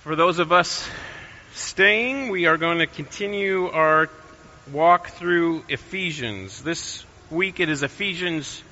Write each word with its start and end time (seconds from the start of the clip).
For 0.00 0.16
those 0.16 0.38
of 0.38 0.50
us 0.50 0.88
staying, 1.52 2.30
we 2.30 2.46
are 2.46 2.56
going 2.56 2.78
to 2.78 2.86
continue 2.86 3.68
our 3.68 4.08
walk 4.72 5.08
through 5.08 5.62
Ephesians. 5.68 6.62
This 6.62 7.04
week 7.30 7.60
it 7.60 7.68
is 7.68 7.82
Ephesians 7.82 8.62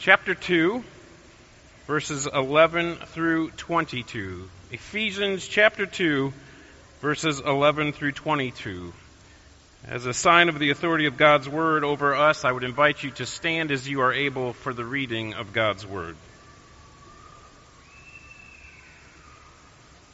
chapter 0.00 0.34
2, 0.34 0.82
verses 1.86 2.26
11 2.26 2.96
through 2.96 3.50
22. 3.50 4.50
Ephesians 4.72 5.46
chapter 5.46 5.86
2, 5.86 6.32
verses 7.00 7.38
11 7.38 7.92
through 7.92 8.10
22. 8.10 8.92
As 9.86 10.04
a 10.04 10.12
sign 10.12 10.48
of 10.48 10.58
the 10.58 10.70
authority 10.70 11.06
of 11.06 11.16
God's 11.16 11.48
word 11.48 11.84
over 11.84 12.12
us, 12.12 12.44
I 12.44 12.50
would 12.50 12.64
invite 12.64 13.04
you 13.04 13.12
to 13.12 13.24
stand 13.24 13.70
as 13.70 13.88
you 13.88 14.00
are 14.00 14.12
able 14.12 14.52
for 14.52 14.74
the 14.74 14.84
reading 14.84 15.34
of 15.34 15.52
God's 15.52 15.86
word. 15.86 16.16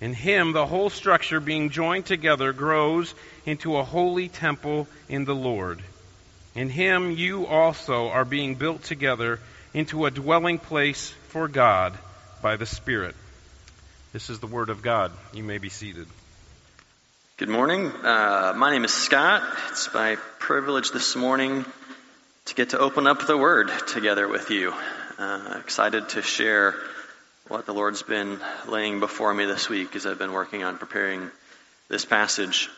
in 0.00 0.14
him, 0.14 0.52
the 0.52 0.66
whole 0.66 0.90
structure 0.90 1.40
being 1.40 1.70
joined 1.70 2.06
together 2.06 2.52
grows 2.52 3.14
into 3.44 3.76
a 3.76 3.84
holy 3.84 4.28
temple 4.28 4.86
in 5.08 5.24
the 5.24 5.34
Lord. 5.34 5.82
In 6.54 6.68
him, 6.68 7.12
you 7.12 7.46
also 7.46 8.08
are 8.08 8.24
being 8.24 8.54
built 8.54 8.84
together 8.84 9.40
into 9.74 10.06
a 10.06 10.10
dwelling 10.10 10.58
place 10.58 11.10
for 11.28 11.48
God 11.48 11.98
by 12.42 12.56
the 12.56 12.66
Spirit. 12.66 13.16
This 14.12 14.30
is 14.30 14.38
the 14.38 14.46
Word 14.46 14.70
of 14.70 14.82
God. 14.82 15.12
You 15.32 15.42
may 15.42 15.58
be 15.58 15.68
seated. 15.68 16.06
Good 17.36 17.48
morning. 17.48 17.86
Uh, 17.86 18.54
my 18.56 18.70
name 18.70 18.84
is 18.84 18.92
Scott. 18.92 19.42
It's 19.70 19.92
my 19.92 20.16
privilege 20.38 20.92
this 20.92 21.14
morning 21.14 21.64
to 22.46 22.54
get 22.54 22.70
to 22.70 22.78
open 22.78 23.06
up 23.06 23.26
the 23.26 23.36
Word 23.36 23.70
together 23.88 24.26
with 24.26 24.50
you. 24.50 24.72
Uh, 25.18 25.58
excited 25.60 26.08
to 26.10 26.22
share 26.22 26.74
what 27.48 27.64
the 27.64 27.72
Lord's 27.72 28.02
been 28.02 28.38
laying 28.66 29.00
before 29.00 29.32
me 29.32 29.46
this 29.46 29.70
week 29.70 29.96
as 29.96 30.04
I've 30.04 30.18
been 30.18 30.32
working 30.32 30.64
on 30.64 30.76
preparing 30.76 31.30
this 31.88 32.04
passage. 32.04 32.68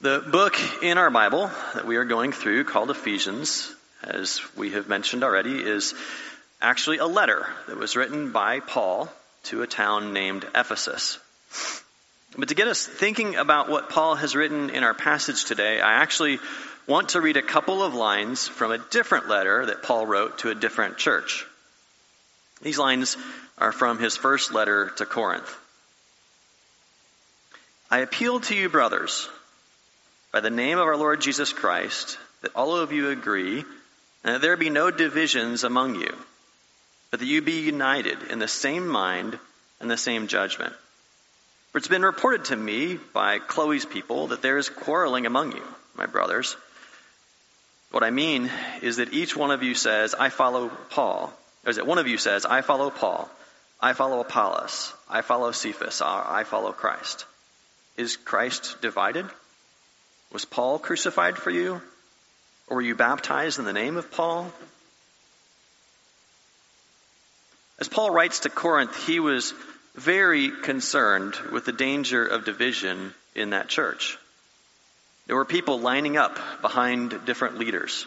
The 0.00 0.24
book 0.26 0.56
in 0.82 0.96
our 0.96 1.10
Bible 1.10 1.50
that 1.74 1.86
we 1.86 1.96
are 1.96 2.06
going 2.06 2.32
through, 2.32 2.64
called 2.64 2.90
Ephesians, 2.90 3.70
as 4.02 4.40
we 4.56 4.70
have 4.70 4.88
mentioned 4.88 5.24
already, 5.24 5.58
is 5.58 5.92
actually 6.62 6.98
a 6.98 7.06
letter 7.06 7.46
that 7.66 7.76
was 7.76 7.96
written 7.96 8.32
by 8.32 8.60
Paul 8.60 9.12
to 9.44 9.60
a 9.60 9.66
town 9.66 10.14
named 10.14 10.46
Ephesus. 10.54 11.18
But 12.38 12.48
to 12.48 12.54
get 12.54 12.68
us 12.68 12.86
thinking 12.86 13.36
about 13.36 13.68
what 13.68 13.90
Paul 13.90 14.14
has 14.14 14.34
written 14.34 14.70
in 14.70 14.84
our 14.84 14.94
passage 14.94 15.44
today, 15.44 15.82
I 15.82 16.00
actually 16.00 16.38
want 16.86 17.10
to 17.10 17.20
read 17.20 17.36
a 17.36 17.42
couple 17.42 17.82
of 17.82 17.92
lines 17.92 18.48
from 18.48 18.72
a 18.72 18.78
different 18.78 19.28
letter 19.28 19.66
that 19.66 19.82
Paul 19.82 20.06
wrote 20.06 20.38
to 20.38 20.50
a 20.50 20.54
different 20.54 20.96
church. 20.96 21.44
These 22.62 22.78
lines 22.78 23.16
are 23.56 23.72
from 23.72 23.98
his 23.98 24.16
first 24.16 24.52
letter 24.52 24.90
to 24.96 25.06
Corinth. 25.06 25.54
I 27.90 27.98
appeal 27.98 28.40
to 28.40 28.54
you, 28.54 28.68
brothers, 28.68 29.28
by 30.32 30.40
the 30.40 30.50
name 30.50 30.78
of 30.78 30.86
our 30.86 30.96
Lord 30.96 31.20
Jesus 31.20 31.52
Christ, 31.52 32.18
that 32.42 32.54
all 32.54 32.76
of 32.76 32.92
you 32.92 33.10
agree, 33.10 33.64
and 34.24 34.34
that 34.34 34.42
there 34.42 34.56
be 34.56 34.70
no 34.70 34.90
divisions 34.90 35.64
among 35.64 35.94
you, 35.94 36.14
but 37.10 37.20
that 37.20 37.26
you 37.26 37.40
be 37.40 37.60
united 37.60 38.24
in 38.24 38.38
the 38.38 38.48
same 38.48 38.86
mind 38.86 39.38
and 39.80 39.90
the 39.90 39.96
same 39.96 40.26
judgment. 40.26 40.74
For 41.72 41.78
it's 41.78 41.88
been 41.88 42.02
reported 42.02 42.46
to 42.46 42.56
me 42.56 42.98
by 43.12 43.38
Chloe's 43.38 43.86
people 43.86 44.28
that 44.28 44.42
there 44.42 44.58
is 44.58 44.68
quarreling 44.68 45.26
among 45.26 45.52
you, 45.52 45.64
my 45.96 46.06
brothers. 46.06 46.56
What 47.90 48.02
I 48.02 48.10
mean 48.10 48.50
is 48.82 48.96
that 48.96 49.14
each 49.14 49.36
one 49.36 49.50
of 49.50 49.62
you 49.62 49.74
says, 49.74 50.14
I 50.14 50.28
follow 50.28 50.68
Paul 50.90 51.32
is 51.68 51.78
it 51.78 51.86
one 51.86 51.98
of 51.98 52.08
you 52.08 52.18
says, 52.18 52.44
I 52.44 52.60
follow 52.60 52.90
Paul, 52.90 53.30
I 53.80 53.92
follow 53.92 54.20
Apollos, 54.20 54.92
I 55.08 55.22
follow 55.22 55.52
Cephas, 55.52 56.02
I 56.02 56.44
follow 56.44 56.72
Christ. 56.72 57.24
Is 57.96 58.16
Christ 58.16 58.80
divided? 58.80 59.26
Was 60.32 60.44
Paul 60.44 60.78
crucified 60.78 61.36
for 61.36 61.50
you? 61.50 61.80
Or 62.68 62.76
were 62.76 62.82
you 62.82 62.94
baptized 62.94 63.58
in 63.58 63.64
the 63.64 63.72
name 63.72 63.96
of 63.96 64.10
Paul? 64.10 64.52
As 67.80 67.88
Paul 67.88 68.10
writes 68.10 68.40
to 68.40 68.50
Corinth, 68.50 69.06
he 69.06 69.20
was 69.20 69.54
very 69.94 70.50
concerned 70.50 71.34
with 71.52 71.64
the 71.64 71.72
danger 71.72 72.26
of 72.26 72.44
division 72.44 73.14
in 73.34 73.50
that 73.50 73.68
church. 73.68 74.18
There 75.26 75.36
were 75.36 75.44
people 75.44 75.80
lining 75.80 76.16
up 76.16 76.38
behind 76.60 77.24
different 77.24 77.58
leaders. 77.58 78.06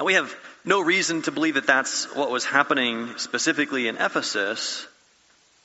And 0.00 0.06
we 0.06 0.14
have 0.14 0.34
no 0.64 0.80
reason 0.80 1.20
to 1.22 1.30
believe 1.30 1.56
that 1.56 1.66
that's 1.66 2.06
what 2.16 2.30
was 2.30 2.46
happening 2.46 3.18
specifically 3.18 3.86
in 3.86 3.98
Ephesus. 3.98 4.86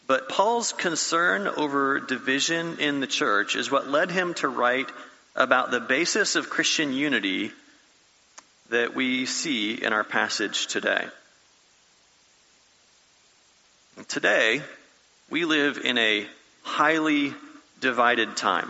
But 0.07 0.27
Paul's 0.27 0.73
concern 0.73 1.47
over 1.47 2.01
division 2.01 2.79
in 2.79 2.99
the 2.99 3.07
church 3.07 3.55
is 3.55 3.71
what 3.71 3.87
led 3.87 4.11
him 4.11 4.33
to 4.35 4.49
write 4.49 4.89
about 5.37 5.71
the 5.71 5.79
basis 5.79 6.35
of 6.35 6.49
Christian 6.49 6.91
unity 6.91 7.53
that 8.71 8.93
we 8.93 9.25
see 9.25 9.81
in 9.81 9.93
our 9.93 10.03
passage 10.03 10.67
today. 10.67 11.05
Today, 14.09 14.61
we 15.29 15.45
live 15.45 15.77
in 15.77 15.97
a 15.97 16.27
highly 16.61 17.33
divided 17.79 18.35
time. 18.35 18.69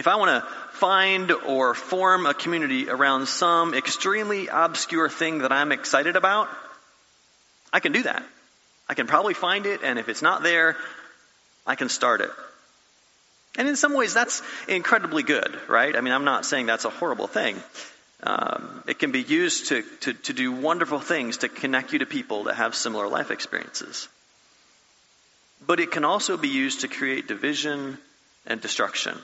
If 0.00 0.08
I 0.08 0.16
want 0.16 0.30
to 0.30 0.48
find 0.78 1.30
or 1.30 1.74
form 1.74 2.24
a 2.24 2.32
community 2.32 2.88
around 2.88 3.26
some 3.26 3.74
extremely 3.74 4.48
obscure 4.48 5.10
thing 5.10 5.40
that 5.40 5.52
I'm 5.52 5.72
excited 5.72 6.16
about, 6.16 6.48
I 7.70 7.80
can 7.80 7.92
do 7.92 8.04
that. 8.04 8.24
I 8.88 8.94
can 8.94 9.06
probably 9.06 9.34
find 9.34 9.66
it, 9.66 9.80
and 9.84 9.98
if 9.98 10.08
it's 10.08 10.22
not 10.22 10.42
there, 10.42 10.78
I 11.66 11.74
can 11.74 11.90
start 11.90 12.22
it. 12.22 12.30
And 13.58 13.68
in 13.68 13.76
some 13.76 13.92
ways, 13.92 14.14
that's 14.14 14.40
incredibly 14.68 15.22
good, 15.22 15.54
right? 15.68 15.94
I 15.94 16.00
mean, 16.00 16.14
I'm 16.14 16.24
not 16.24 16.46
saying 16.46 16.64
that's 16.64 16.86
a 16.86 16.90
horrible 16.90 17.26
thing. 17.26 17.62
Um, 18.22 18.82
it 18.86 18.98
can 18.98 19.12
be 19.12 19.20
used 19.20 19.66
to, 19.66 19.82
to, 20.00 20.14
to 20.14 20.32
do 20.32 20.50
wonderful 20.50 21.00
things 21.00 21.36
to 21.38 21.50
connect 21.50 21.92
you 21.92 21.98
to 21.98 22.06
people 22.06 22.44
that 22.44 22.54
have 22.54 22.74
similar 22.74 23.06
life 23.06 23.30
experiences. 23.30 24.08
But 25.66 25.78
it 25.78 25.90
can 25.90 26.06
also 26.06 26.38
be 26.38 26.48
used 26.48 26.80
to 26.80 26.88
create 26.88 27.28
division 27.28 27.98
and 28.46 28.62
destruction 28.62 29.18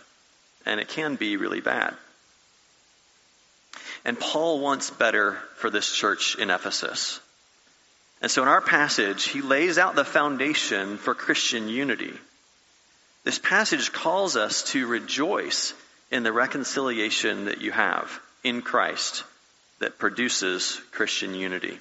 and 0.67 0.81
it 0.81 0.89
can 0.89 1.17
be 1.17 1.37
really 1.37 1.61
bad. 1.61 1.95
And 4.05 4.19
Paul 4.19 4.61
wants 4.61 4.91
better 4.91 5.39
for 5.57 5.71
this 5.71 5.91
church 5.91 6.37
in 6.37 6.51
Ephesus. 6.51 7.21
And 8.23 8.31
so 8.31 8.43
in 8.43 8.49
our 8.49 8.61
passage, 8.61 9.25
he 9.25 9.41
lays 9.41 9.79
out 9.79 9.95
the 9.95 10.05
foundation 10.05 10.97
for 10.97 11.15
Christian 11.15 11.69
unity. 11.69 12.15
this 13.25 13.39
passage 13.41 13.93
calls 13.93 14.37
us 14.37 14.63
to 14.71 14.87
rejoice 14.87 15.75
in 16.13 16.23
the 16.23 16.33
reconciliation 16.33 17.47
that 17.47 17.61
you 17.61 17.73
have 17.73 18.21
in 18.45 18.63
Christ 18.63 19.25
that 19.81 19.99
produces 19.99 20.81
Christian 20.93 21.35
unity. 21.35 21.79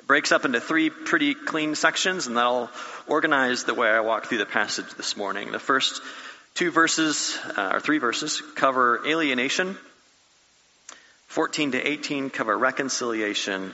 It 0.00 0.06
breaks 0.08 0.32
up 0.32 0.44
into 0.44 0.60
three 0.60 0.90
pretty 0.90 1.34
clean 1.34 1.76
sections, 1.76 2.26
and 2.26 2.36
that'll 2.36 2.70
organize 3.06 3.62
the 3.62 3.74
way 3.74 3.88
I 3.88 4.00
walk 4.00 4.26
through 4.26 4.38
the 4.38 4.46
passage 4.46 4.92
this 4.96 5.16
morning. 5.16 5.52
The 5.52 5.60
first 5.60 6.02
two 6.54 6.70
verses, 6.70 7.38
uh, 7.56 7.70
or 7.74 7.80
three 7.80 7.98
verses, 7.98 8.42
cover 8.54 9.06
alienation. 9.06 9.76
14 11.28 11.72
to 11.72 11.80
18 11.80 12.28
cover 12.28 12.56
reconciliation, 12.58 13.72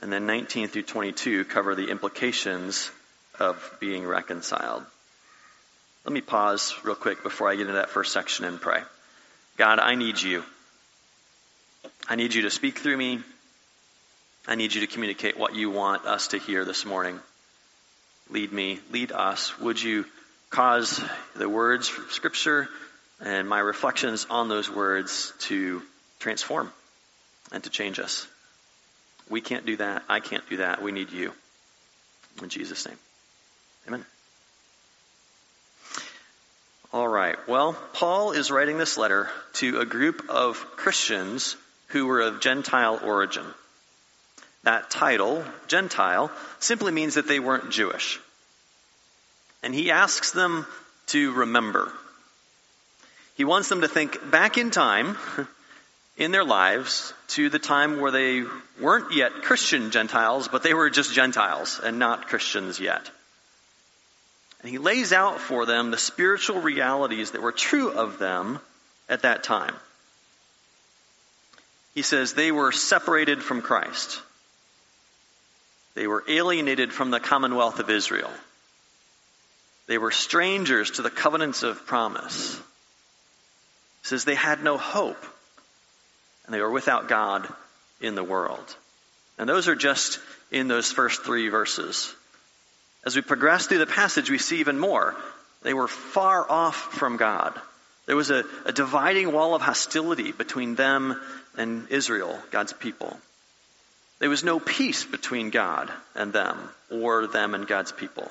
and 0.00 0.12
then 0.12 0.24
19 0.26 0.68
through 0.68 0.82
22 0.82 1.44
cover 1.44 1.74
the 1.74 1.90
implications 1.90 2.90
of 3.38 3.76
being 3.78 4.06
reconciled. 4.06 4.82
Let 6.04 6.12
me 6.14 6.22
pause 6.22 6.74
real 6.84 6.94
quick 6.94 7.22
before 7.22 7.50
I 7.50 7.56
get 7.56 7.62
into 7.62 7.74
that 7.74 7.90
first 7.90 8.12
section 8.12 8.46
and 8.46 8.58
pray. 8.58 8.80
God, 9.58 9.78
I 9.78 9.96
need 9.96 10.22
you. 10.22 10.42
I 12.08 12.16
need 12.16 12.32
you 12.32 12.42
to 12.42 12.50
speak 12.50 12.78
through 12.78 12.96
me. 12.96 13.20
I 14.46 14.54
need 14.54 14.74
you 14.74 14.80
to 14.80 14.86
communicate 14.86 15.38
what 15.38 15.54
you 15.54 15.68
want 15.70 16.06
us 16.06 16.28
to 16.28 16.38
hear 16.38 16.64
this 16.64 16.86
morning. 16.86 17.20
Lead 18.30 18.50
me, 18.50 18.80
lead 18.90 19.12
us. 19.12 19.58
Would 19.60 19.82
you 19.82 20.06
cause 20.50 21.02
the 21.36 21.48
words 21.48 21.88
from 21.88 22.10
Scripture 22.10 22.68
and 23.20 23.48
my 23.48 23.58
reflections 23.58 24.26
on 24.30 24.48
those 24.48 24.70
words 24.70 25.32
to 25.40 25.82
transform 26.18 26.72
and 27.52 27.62
to 27.64 27.70
change 27.70 27.98
us? 27.98 28.26
We 29.28 29.40
can't 29.40 29.66
do 29.66 29.76
that. 29.76 30.04
I 30.08 30.20
can't 30.20 30.48
do 30.48 30.58
that. 30.58 30.82
We 30.82 30.92
need 30.92 31.10
you. 31.10 31.32
In 32.42 32.48
Jesus' 32.48 32.86
name. 32.86 32.96
Amen. 33.86 34.04
All 36.92 37.08
right. 37.08 37.36
Well, 37.46 37.74
Paul 37.92 38.32
is 38.32 38.50
writing 38.50 38.78
this 38.78 38.96
letter 38.96 39.28
to 39.54 39.80
a 39.80 39.84
group 39.84 40.30
of 40.30 40.56
Christians 40.76 41.56
who 41.88 42.06
were 42.06 42.20
of 42.20 42.40
Gentile 42.40 43.00
origin. 43.04 43.44
That 44.62 44.90
title, 44.90 45.44
Gentile, 45.66 46.30
simply 46.60 46.92
means 46.92 47.14
that 47.14 47.28
they 47.28 47.40
weren't 47.40 47.70
Jewish. 47.70 48.18
And 49.62 49.74
he 49.74 49.90
asks 49.90 50.32
them 50.32 50.66
to 51.08 51.32
remember. 51.32 51.92
He 53.36 53.44
wants 53.44 53.68
them 53.68 53.80
to 53.82 53.88
think 53.88 54.30
back 54.30 54.58
in 54.58 54.70
time 54.70 55.16
in 56.16 56.32
their 56.32 56.44
lives 56.44 57.12
to 57.28 57.48
the 57.48 57.58
time 57.58 58.00
where 58.00 58.10
they 58.10 58.42
weren't 58.80 59.12
yet 59.12 59.42
Christian 59.42 59.90
Gentiles, 59.90 60.48
but 60.48 60.62
they 60.62 60.74
were 60.74 60.90
just 60.90 61.14
Gentiles 61.14 61.80
and 61.82 61.98
not 61.98 62.28
Christians 62.28 62.80
yet. 62.80 63.10
And 64.60 64.70
he 64.70 64.78
lays 64.78 65.12
out 65.12 65.40
for 65.40 65.66
them 65.66 65.90
the 65.90 65.98
spiritual 65.98 66.60
realities 66.60 67.30
that 67.30 67.42
were 67.42 67.52
true 67.52 67.90
of 67.90 68.18
them 68.18 68.58
at 69.08 69.22
that 69.22 69.44
time. 69.44 69.74
He 71.94 72.02
says 72.02 72.34
they 72.34 72.52
were 72.52 72.72
separated 72.72 73.42
from 73.42 73.62
Christ. 73.62 74.20
They 75.94 76.06
were 76.06 76.24
alienated 76.28 76.92
from 76.92 77.10
the 77.10 77.20
commonwealth 77.20 77.78
of 77.78 77.90
Israel. 77.90 78.30
They 79.88 79.98
were 79.98 80.10
strangers 80.10 80.92
to 80.92 81.02
the 81.02 81.10
covenants 81.10 81.62
of 81.62 81.86
promise. 81.86 82.56
He 82.56 82.62
says 84.02 84.24
they 84.24 84.34
had 84.34 84.62
no 84.62 84.78
hope 84.78 85.22
and 86.48 86.54
they 86.54 86.60
were 86.60 86.70
without 86.70 87.08
God 87.08 87.46
in 88.00 88.14
the 88.14 88.24
world. 88.24 88.76
And 89.38 89.48
those 89.48 89.68
are 89.68 89.74
just 89.74 90.18
in 90.50 90.66
those 90.66 90.90
first 90.90 91.22
three 91.22 91.48
verses. 91.48 92.14
As 93.04 93.14
we 93.14 93.22
progress 93.22 93.66
through 93.66 93.78
the 93.78 93.86
passage, 93.86 94.30
we 94.30 94.38
see 94.38 94.60
even 94.60 94.78
more. 94.78 95.14
They 95.62 95.74
were 95.74 95.88
far 95.88 96.50
off 96.50 96.74
from 96.74 97.18
God. 97.18 97.52
There 98.06 98.16
was 98.16 98.30
a, 98.30 98.44
a 98.64 98.72
dividing 98.72 99.32
wall 99.32 99.54
of 99.54 99.60
hostility 99.60 100.32
between 100.32 100.74
them 100.74 101.20
and 101.56 101.86
Israel, 101.90 102.38
God's 102.50 102.72
people. 102.72 103.14
There 104.18 104.30
was 104.30 104.42
no 104.42 104.58
peace 104.58 105.04
between 105.04 105.50
God 105.50 105.92
and 106.14 106.32
them, 106.32 106.58
or 106.90 107.26
them 107.26 107.54
and 107.54 107.66
God's 107.66 107.92
people. 107.92 108.30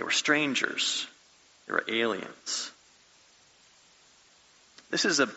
They 0.00 0.04
were 0.04 0.10
strangers. 0.10 1.06
They 1.66 1.74
were 1.74 1.84
aliens. 1.86 2.70
This 4.88 5.04
is 5.04 5.20
a 5.20 5.28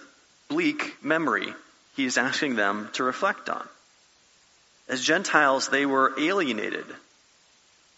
bleak 0.48 1.04
memory 1.04 1.54
he 1.98 2.06
is 2.06 2.18
asking 2.18 2.56
them 2.56 2.90
to 2.94 3.04
reflect 3.04 3.50
on. 3.50 3.68
As 4.88 5.04
Gentiles, 5.04 5.68
they 5.68 5.86
were 5.86 6.18
alienated 6.18 6.86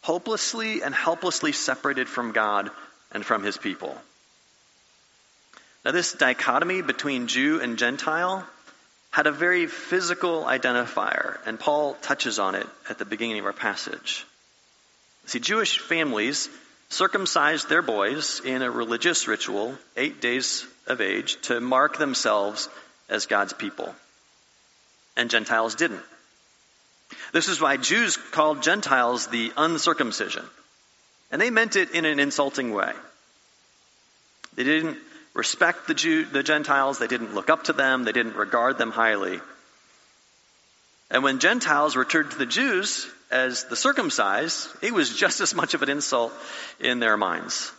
hopelessly 0.01 0.81
and 0.81 0.95
helplessly 0.95 1.51
separated 1.51 2.09
from 2.09 2.31
God 2.31 2.71
and 3.11 3.23
from 3.23 3.43
his 3.43 3.57
people. 3.57 3.95
Now, 5.85 5.91
this 5.91 6.13
dichotomy 6.13 6.81
between 6.81 7.27
Jew 7.27 7.61
and 7.61 7.77
Gentile 7.77 8.43
had 9.11 9.27
a 9.27 9.31
very 9.31 9.67
physical 9.67 10.45
identifier, 10.45 11.37
and 11.45 11.59
Paul 11.59 11.93
touches 12.01 12.39
on 12.39 12.55
it 12.55 12.67
at 12.89 12.97
the 12.97 13.05
beginning 13.05 13.37
of 13.37 13.45
our 13.45 13.53
passage. 13.53 14.25
See, 15.27 15.39
Jewish 15.39 15.79
families 15.79 16.49
circumcised 16.89 17.67
their 17.67 17.81
boys 17.81 18.41
in 18.45 18.61
a 18.61 18.69
religious 18.69 19.27
ritual, 19.27 19.75
eight 19.97 20.21
days 20.21 20.65
of 20.87 21.01
age, 21.01 21.41
to 21.43 21.59
mark 21.59 21.97
themselves 21.97 22.69
as 23.09 23.25
God's 23.25 23.53
people. 23.53 23.93
And 25.17 25.29
Gentiles 25.29 25.75
didn't. 25.75 26.03
This 27.33 27.47
is 27.47 27.61
why 27.61 27.77
Jews 27.77 28.17
called 28.17 28.63
Gentiles 28.63 29.27
the 29.27 29.51
uncircumcision. 29.57 30.45
And 31.31 31.41
they 31.41 31.49
meant 31.49 31.75
it 31.75 31.91
in 31.91 32.05
an 32.05 32.19
insulting 32.19 32.73
way. 32.73 32.91
They 34.55 34.63
didn't 34.63 34.97
respect 35.33 35.87
the, 35.87 35.93
Jew, 35.93 36.25
the 36.25 36.43
Gentiles, 36.43 36.97
they 36.97 37.07
didn't 37.07 37.35
look 37.35 37.49
up 37.49 37.65
to 37.65 37.73
them, 37.73 38.03
they 38.03 38.11
didn't 38.11 38.35
regard 38.35 38.77
them 38.77 38.91
highly. 38.91 39.41
And 41.11 41.23
when 41.23 41.39
Gentiles 41.39 41.95
returned 41.95 42.31
to 42.31 42.37
the 42.37 42.45
Jews 42.45 43.07
as 43.31 43.65
the 43.65 43.75
circumcised, 43.75 44.69
it 44.81 44.93
was 44.93 45.15
just 45.15 45.41
as 45.41 45.53
much 45.53 45.73
of 45.73 45.81
an 45.81 45.89
insult 45.89 46.33
in 46.79 46.99
their 46.99 47.17
minds. 47.17 47.71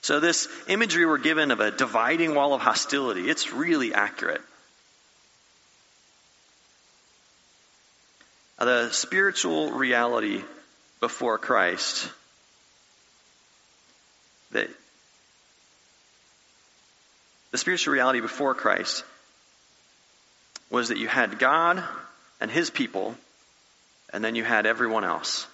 So 0.00 0.20
this 0.20 0.48
imagery 0.68 1.04
we're 1.06 1.18
given 1.18 1.50
of 1.50 1.60
a 1.60 1.70
dividing 1.70 2.34
wall 2.34 2.54
of 2.54 2.60
hostility, 2.60 3.28
it's 3.28 3.52
really 3.52 3.92
accurate. 3.92 4.42
the 8.58 8.90
spiritual 8.90 9.70
reality 9.70 10.42
before 11.00 11.38
Christ 11.38 12.10
that 14.52 14.68
the 17.50 17.58
spiritual 17.58 17.92
reality 17.92 18.20
before 18.20 18.54
Christ 18.54 19.04
was 20.70 20.88
that 20.88 20.98
you 20.98 21.06
had 21.08 21.38
God 21.38 21.84
and 22.40 22.50
His 22.50 22.70
people, 22.70 23.14
and 24.12 24.24
then 24.24 24.34
you 24.34 24.44
had 24.44 24.66
everyone 24.66 25.04
else. 25.04 25.46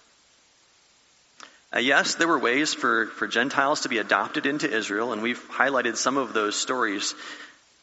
Uh, 1.74 1.78
yes, 1.78 2.16
there 2.16 2.28
were 2.28 2.38
ways 2.38 2.74
for, 2.74 3.06
for 3.06 3.26
Gentiles 3.26 3.82
to 3.82 3.88
be 3.88 3.98
adopted 3.98 4.44
into 4.46 4.70
Israel, 4.70 5.12
and 5.12 5.22
we've 5.22 5.42
highlighted 5.50 5.96
some 5.96 6.18
of 6.18 6.34
those 6.34 6.54
stories 6.54 7.14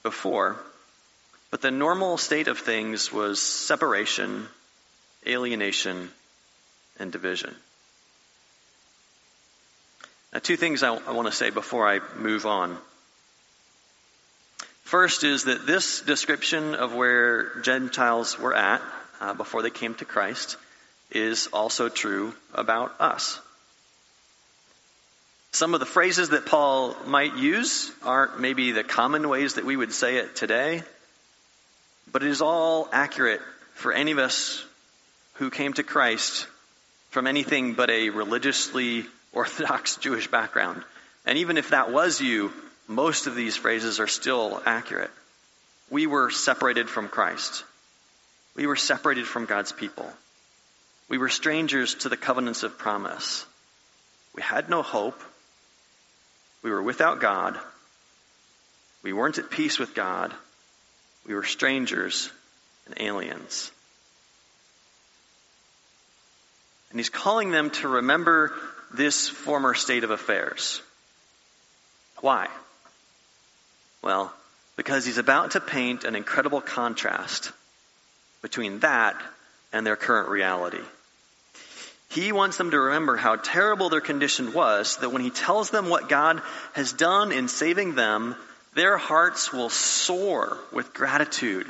before. 0.03 0.57
But 1.49 1.61
the 1.61 1.71
normal 1.71 2.17
state 2.17 2.47
of 2.47 2.59
things 2.59 3.11
was 3.11 3.41
separation 3.41 4.47
alienation, 5.27 6.09
and 6.97 7.11
division. 7.11 7.55
Now, 10.33 10.39
two 10.39 10.57
things 10.57 10.83
I, 10.83 10.93
I 10.93 11.11
want 11.11 11.27
to 11.27 11.33
say 11.33 11.49
before 11.49 11.87
I 11.87 11.99
move 12.17 12.45
on. 12.45 12.77
First 14.89 15.23
is 15.23 15.43
that 15.43 15.67
this 15.67 16.01
description 16.01 16.73
of 16.73 16.95
where 16.95 17.59
Gentiles 17.61 18.39
were 18.39 18.55
at 18.55 18.81
uh, 19.21 19.35
before 19.35 19.61
they 19.61 19.69
came 19.69 19.93
to 19.93 20.03
Christ 20.03 20.57
is 21.11 21.45
also 21.53 21.89
true 21.89 22.33
about 22.55 22.99
us. 22.99 23.39
Some 25.51 25.75
of 25.75 25.79
the 25.79 25.85
phrases 25.85 26.29
that 26.29 26.47
Paul 26.47 26.95
might 27.05 27.35
use 27.35 27.91
aren't 28.01 28.39
maybe 28.39 28.71
the 28.71 28.83
common 28.83 29.29
ways 29.29 29.53
that 29.53 29.63
we 29.63 29.77
would 29.77 29.93
say 29.93 30.15
it 30.15 30.35
today, 30.35 30.81
but 32.11 32.23
it 32.23 32.29
is 32.29 32.41
all 32.41 32.89
accurate 32.91 33.41
for 33.75 33.93
any 33.93 34.11
of 34.11 34.17
us 34.17 34.65
who 35.33 35.51
came 35.51 35.73
to 35.73 35.83
Christ 35.83 36.47
from 37.11 37.27
anything 37.27 37.75
but 37.75 37.91
a 37.91 38.09
religiously 38.09 39.05
Orthodox 39.33 39.97
Jewish 39.97 40.25
background. 40.31 40.83
And 41.27 41.37
even 41.37 41.57
if 41.57 41.69
that 41.69 41.91
was 41.91 42.19
you, 42.19 42.51
most 42.89 43.27
of 43.27 43.35
these 43.35 43.55
phrases 43.55 43.99
are 43.99 44.07
still 44.07 44.61
accurate. 44.65 45.11
We 45.91 46.07
were 46.07 46.31
separated 46.31 46.89
from 46.89 47.07
Christ. 47.07 47.63
We 48.55 48.65
were 48.65 48.75
separated 48.75 49.27
from 49.27 49.45
God's 49.45 49.71
people. 49.71 50.11
We 51.07 51.19
were 51.19 51.29
strangers 51.29 51.93
to 51.95 52.09
the 52.09 52.17
covenants 52.17 52.63
of 52.63 52.79
promise. 52.79 53.45
We 54.35 54.41
had 54.41 54.69
no 54.69 54.81
hope. 54.81 55.21
We 56.63 56.71
were 56.71 56.81
without 56.81 57.21
God. 57.21 57.59
We 59.03 59.13
weren't 59.13 59.37
at 59.37 59.51
peace 59.51 59.77
with 59.77 59.93
God. 59.93 60.33
We 61.27 61.35
were 61.35 61.43
strangers 61.43 62.31
and 62.87 62.99
aliens. 62.99 63.71
And 66.89 66.99
he's 66.99 67.09
calling 67.09 67.51
them 67.51 67.69
to 67.69 67.87
remember 67.87 68.51
this 68.91 69.29
former 69.29 69.75
state 69.75 70.03
of 70.03 70.09
affairs. 70.09 70.81
Why? 72.21 72.47
Well, 74.01 74.33
because 74.75 75.05
he's 75.05 75.17
about 75.17 75.51
to 75.51 75.59
paint 75.59 76.03
an 76.03 76.15
incredible 76.15 76.61
contrast 76.61 77.51
between 78.41 78.79
that 78.79 79.21
and 79.73 79.85
their 79.85 79.95
current 79.95 80.29
reality. 80.29 80.81
He 82.09 82.31
wants 82.31 82.57
them 82.57 82.71
to 82.71 82.79
remember 82.79 83.17
how 83.17 83.35
terrible 83.35 83.89
their 83.89 84.01
condition 84.01 84.53
was, 84.53 84.97
that 84.97 85.11
when 85.11 85.21
he 85.21 85.29
tells 85.29 85.69
them 85.69 85.89
what 85.89 86.09
God 86.09 86.41
has 86.73 86.91
done 86.91 87.31
in 87.31 87.47
saving 87.47 87.93
them, 87.93 88.35
their 88.73 88.97
hearts 88.97 89.53
will 89.53 89.69
soar 89.69 90.57
with 90.71 90.93
gratitude 90.93 91.67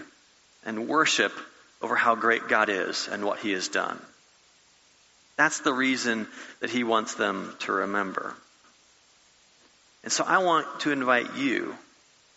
and 0.65 0.87
worship 0.87 1.33
over 1.81 1.95
how 1.95 2.15
great 2.15 2.47
God 2.47 2.69
is 2.69 3.09
and 3.11 3.25
what 3.25 3.39
he 3.39 3.51
has 3.51 3.67
done. 3.67 3.99
That's 5.35 5.59
the 5.59 5.73
reason 5.73 6.27
that 6.59 6.69
he 6.69 6.83
wants 6.83 7.15
them 7.15 7.55
to 7.59 7.71
remember. 7.71 8.33
And 10.03 10.11
so 10.11 10.23
I 10.25 10.39
want 10.39 10.81
to 10.81 10.91
invite 10.91 11.35
you 11.35 11.75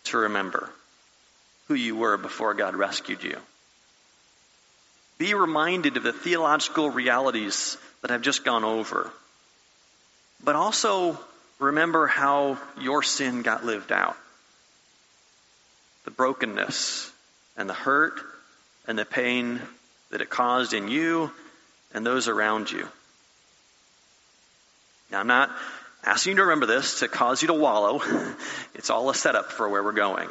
to 0.04 0.18
remember 0.18 0.70
who 1.68 1.74
you 1.74 1.96
were 1.96 2.16
before 2.16 2.54
God 2.54 2.74
rescued 2.74 3.22
you. 3.22 3.38
Be 5.18 5.34
reminded 5.34 5.96
of 5.96 6.02
the 6.02 6.12
theological 6.12 6.90
realities 6.90 7.76
that 8.00 8.10
I've 8.10 8.22
just 8.22 8.44
gone 8.44 8.64
over. 8.64 9.10
But 10.42 10.56
also 10.56 11.18
remember 11.58 12.06
how 12.06 12.58
your 12.80 13.02
sin 13.02 13.42
got 13.42 13.64
lived 13.64 13.92
out. 13.92 14.16
The 16.04 16.10
brokenness 16.10 17.10
and 17.56 17.68
the 17.70 17.74
hurt 17.74 18.20
and 18.88 18.98
the 18.98 19.04
pain 19.04 19.60
that 20.10 20.20
it 20.20 20.28
caused 20.28 20.74
in 20.74 20.88
you 20.88 21.30
and 21.94 22.04
those 22.04 22.26
around 22.26 22.70
you. 22.70 22.88
Now, 25.10 25.20
I'm 25.20 25.26
not 25.26 25.50
asking 26.04 26.32
you 26.32 26.36
to 26.36 26.42
remember 26.42 26.66
this 26.66 27.00
to 27.00 27.08
cause 27.08 27.42
you 27.42 27.48
to 27.48 27.54
wallow. 27.54 28.00
It's 28.74 28.90
all 28.90 29.10
a 29.10 29.14
setup 29.14 29.52
for 29.52 29.68
where 29.68 29.82
we're 29.82 29.92
going. 29.92 30.28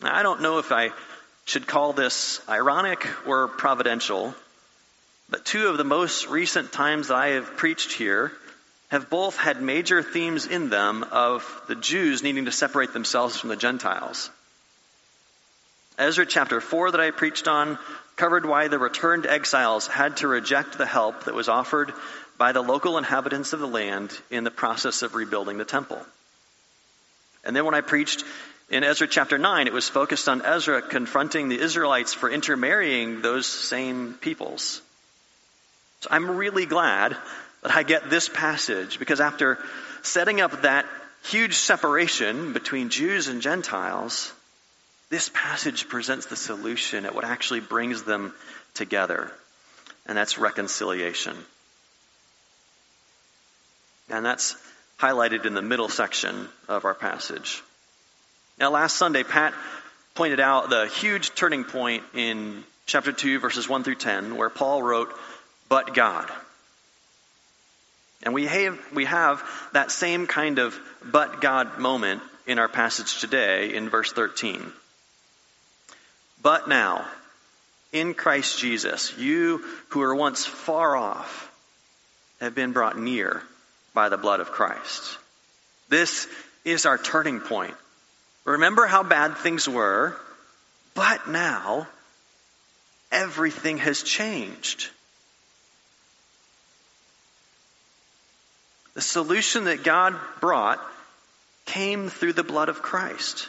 Now, 0.00 0.14
I 0.14 0.22
don't 0.22 0.40
know 0.40 0.58
if 0.58 0.70
I 0.70 0.92
should 1.44 1.66
call 1.66 1.92
this 1.92 2.40
ironic 2.48 3.06
or 3.26 3.48
providential, 3.48 4.34
but 5.28 5.44
two 5.44 5.66
of 5.68 5.76
the 5.76 5.84
most 5.84 6.28
recent 6.28 6.72
times 6.72 7.08
that 7.08 7.16
I 7.16 7.28
have 7.30 7.56
preached 7.56 7.92
here 7.92 8.32
have 8.90 9.10
both 9.10 9.36
had 9.36 9.60
major 9.60 10.02
themes 10.02 10.46
in 10.46 10.70
them 10.70 11.04
of 11.10 11.44
the 11.68 11.74
Jews 11.74 12.22
needing 12.22 12.46
to 12.46 12.52
separate 12.52 12.92
themselves 12.92 13.36
from 13.36 13.50
the 13.50 13.56
Gentiles. 13.56 14.30
Ezra 15.98 16.24
chapter 16.24 16.60
4 16.60 16.92
that 16.92 17.00
I 17.00 17.10
preached 17.10 17.48
on 17.48 17.78
covered 18.16 18.46
why 18.46 18.68
the 18.68 18.78
returned 18.78 19.26
exiles 19.26 19.86
had 19.86 20.18
to 20.18 20.28
reject 20.28 20.78
the 20.78 20.86
help 20.86 21.24
that 21.24 21.34
was 21.34 21.48
offered 21.48 21.92
by 22.38 22.52
the 22.52 22.62
local 22.62 22.96
inhabitants 22.96 23.52
of 23.52 23.60
the 23.60 23.66
land 23.66 24.16
in 24.30 24.44
the 24.44 24.50
process 24.50 25.02
of 25.02 25.14
rebuilding 25.14 25.58
the 25.58 25.64
temple. 25.64 26.00
And 27.44 27.54
then 27.54 27.64
when 27.64 27.74
I 27.74 27.80
preached 27.80 28.24
in 28.70 28.84
Ezra 28.84 29.08
chapter 29.08 29.38
9, 29.38 29.66
it 29.66 29.72
was 29.72 29.88
focused 29.88 30.28
on 30.28 30.44
Ezra 30.44 30.82
confronting 30.82 31.48
the 31.48 31.58
Israelites 31.58 32.14
for 32.14 32.30
intermarrying 32.30 33.22
those 33.22 33.46
same 33.46 34.14
peoples. 34.14 34.80
So 36.00 36.08
I'm 36.10 36.36
really 36.36 36.66
glad 36.66 37.16
that 37.62 37.74
I 37.74 37.82
get 37.82 38.08
this 38.08 38.28
passage 38.28 38.98
because 38.98 39.20
after 39.20 39.58
setting 40.02 40.40
up 40.40 40.62
that 40.62 40.86
huge 41.24 41.54
separation 41.54 42.52
between 42.52 42.90
Jews 42.90 43.26
and 43.26 43.42
Gentiles, 43.42 44.32
this 45.10 45.30
passage 45.32 45.88
presents 45.88 46.26
the 46.26 46.36
solution 46.36 47.06
at 47.06 47.14
what 47.14 47.24
actually 47.24 47.60
brings 47.60 48.02
them 48.02 48.32
together, 48.74 49.32
and 50.06 50.16
that's 50.16 50.38
reconciliation. 50.38 51.36
And 54.10 54.24
that's 54.24 54.56
highlighted 54.98 55.46
in 55.46 55.54
the 55.54 55.62
middle 55.62 55.88
section 55.88 56.48
of 56.68 56.84
our 56.84 56.94
passage. 56.94 57.62
Now, 58.58 58.70
last 58.70 58.96
Sunday, 58.96 59.22
Pat 59.22 59.54
pointed 60.14 60.40
out 60.40 60.70
the 60.70 60.86
huge 60.86 61.34
turning 61.34 61.64
point 61.64 62.02
in 62.14 62.64
chapter 62.86 63.12
2, 63.12 63.38
verses 63.38 63.68
1 63.68 63.84
through 63.84 63.94
10, 63.94 64.36
where 64.36 64.50
Paul 64.50 64.82
wrote, 64.82 65.12
But 65.68 65.94
God. 65.94 66.28
And 68.24 68.34
we 68.34 68.46
have, 68.46 68.78
we 68.92 69.04
have 69.04 69.44
that 69.72 69.92
same 69.92 70.26
kind 70.26 70.58
of 70.58 70.78
but 71.04 71.40
God 71.40 71.78
moment 71.78 72.20
in 72.46 72.58
our 72.58 72.68
passage 72.68 73.20
today 73.20 73.74
in 73.74 73.88
verse 73.88 74.12
13. 74.12 74.72
But 76.42 76.68
now, 76.68 77.06
in 77.92 78.14
Christ 78.14 78.58
Jesus, 78.58 79.16
you 79.16 79.64
who 79.90 80.00
were 80.00 80.14
once 80.14 80.44
far 80.44 80.96
off 80.96 81.52
have 82.40 82.54
been 82.54 82.72
brought 82.72 82.98
near 82.98 83.42
by 83.94 84.08
the 84.08 84.16
blood 84.16 84.40
of 84.40 84.50
Christ. 84.50 85.18
This 85.88 86.28
is 86.64 86.86
our 86.86 86.98
turning 86.98 87.40
point. 87.40 87.74
Remember 88.44 88.86
how 88.86 89.02
bad 89.02 89.36
things 89.36 89.68
were, 89.68 90.16
but 90.94 91.28
now 91.28 91.86
everything 93.10 93.78
has 93.78 94.02
changed. 94.02 94.88
The 98.94 99.00
solution 99.00 99.64
that 99.64 99.84
God 99.84 100.16
brought 100.40 100.80
came 101.66 102.08
through 102.08 102.32
the 102.32 102.42
blood 102.42 102.68
of 102.68 102.82
Christ. 102.82 103.48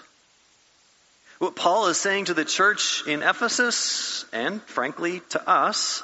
What 1.39 1.55
Paul 1.55 1.87
is 1.87 1.97
saying 1.97 2.25
to 2.25 2.33
the 2.33 2.45
church 2.45 3.03
in 3.07 3.23
Ephesus, 3.23 4.25
and 4.33 4.61
frankly 4.63 5.21
to 5.29 5.49
us, 5.49 6.03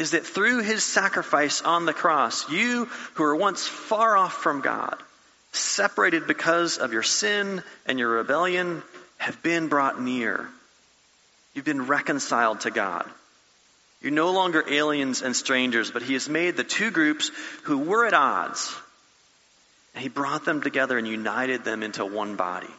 is 0.00 0.12
that 0.12 0.24
through 0.24 0.62
his 0.62 0.82
sacrifice 0.82 1.60
on 1.60 1.84
the 1.84 1.92
cross, 1.92 2.48
you 2.48 2.86
who 3.14 3.22
were 3.22 3.36
once 3.36 3.66
far 3.66 4.16
off 4.16 4.32
from 4.32 4.62
God, 4.62 4.96
separated 5.52 6.26
because 6.26 6.78
of 6.78 6.94
your 6.94 7.02
sin 7.02 7.62
and 7.84 7.98
your 7.98 8.08
rebellion, 8.08 8.82
have 9.18 9.42
been 9.42 9.68
brought 9.68 10.00
near. 10.00 10.48
You've 11.52 11.66
been 11.66 11.86
reconciled 11.86 12.60
to 12.60 12.70
God. 12.70 13.04
You're 14.00 14.12
no 14.12 14.30
longer 14.30 14.64
aliens 14.66 15.20
and 15.20 15.36
strangers, 15.36 15.90
but 15.90 16.00
he 16.00 16.14
has 16.14 16.30
made 16.30 16.56
the 16.56 16.64
two 16.64 16.90
groups 16.90 17.30
who 17.64 17.76
were 17.76 18.06
at 18.06 18.14
odds, 18.14 18.74
and 19.94 20.02
he 20.02 20.08
brought 20.08 20.46
them 20.46 20.62
together 20.62 20.96
and 20.96 21.06
united 21.06 21.62
them 21.62 21.82
into 21.82 22.06
one 22.06 22.36
body 22.36 22.72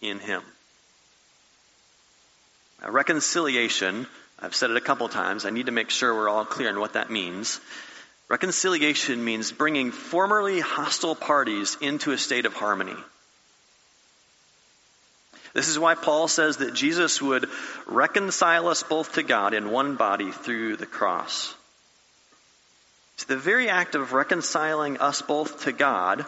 in 0.00 0.18
him. 0.18 0.40
Now, 2.80 2.88
reconciliation 2.88 4.06
I've 4.40 4.54
said 4.54 4.70
it 4.70 4.76
a 4.76 4.80
couple 4.80 5.08
times. 5.08 5.44
I 5.44 5.50
need 5.50 5.66
to 5.66 5.72
make 5.72 5.90
sure 5.90 6.14
we're 6.14 6.28
all 6.28 6.44
clear 6.44 6.68
on 6.68 6.80
what 6.80 6.92
that 6.92 7.10
means. 7.10 7.60
Reconciliation 8.28 9.24
means 9.24 9.52
bringing 9.52 9.90
formerly 9.90 10.60
hostile 10.60 11.14
parties 11.14 11.76
into 11.80 12.12
a 12.12 12.18
state 12.18 12.46
of 12.46 12.54
harmony. 12.54 12.96
This 15.54 15.68
is 15.68 15.78
why 15.78 15.94
Paul 15.94 16.28
says 16.28 16.58
that 16.58 16.74
Jesus 16.74 17.22
would 17.22 17.48
reconcile 17.86 18.68
us 18.68 18.82
both 18.82 19.14
to 19.14 19.22
God 19.22 19.54
in 19.54 19.70
one 19.70 19.96
body 19.96 20.30
through 20.30 20.76
the 20.76 20.86
cross. 20.86 21.54
So 23.16 23.26
the 23.26 23.36
very 23.36 23.68
act 23.68 23.94
of 23.94 24.12
reconciling 24.12 24.98
us 24.98 25.22
both 25.22 25.64
to 25.64 25.72
God 25.72 26.24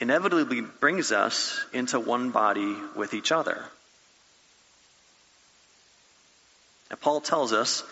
inevitably 0.00 0.60
brings 0.60 1.12
us 1.12 1.58
into 1.72 2.00
one 2.00 2.30
body 2.30 2.76
with 2.94 3.14
each 3.14 3.32
other. 3.32 3.64
And 6.90 7.00
Paul 7.00 7.20
tells 7.20 7.52
us 7.52 7.84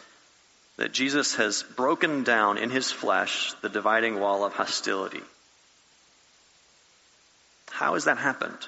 that 0.76 0.92
Jesus 0.92 1.36
has 1.36 1.62
broken 1.62 2.24
down 2.24 2.58
in 2.58 2.70
his 2.70 2.90
flesh 2.90 3.52
the 3.62 3.68
dividing 3.68 4.20
wall 4.20 4.44
of 4.44 4.52
hostility. 4.52 5.22
How 7.70 7.94
has 7.94 8.04
that 8.04 8.18
happened? 8.18 8.58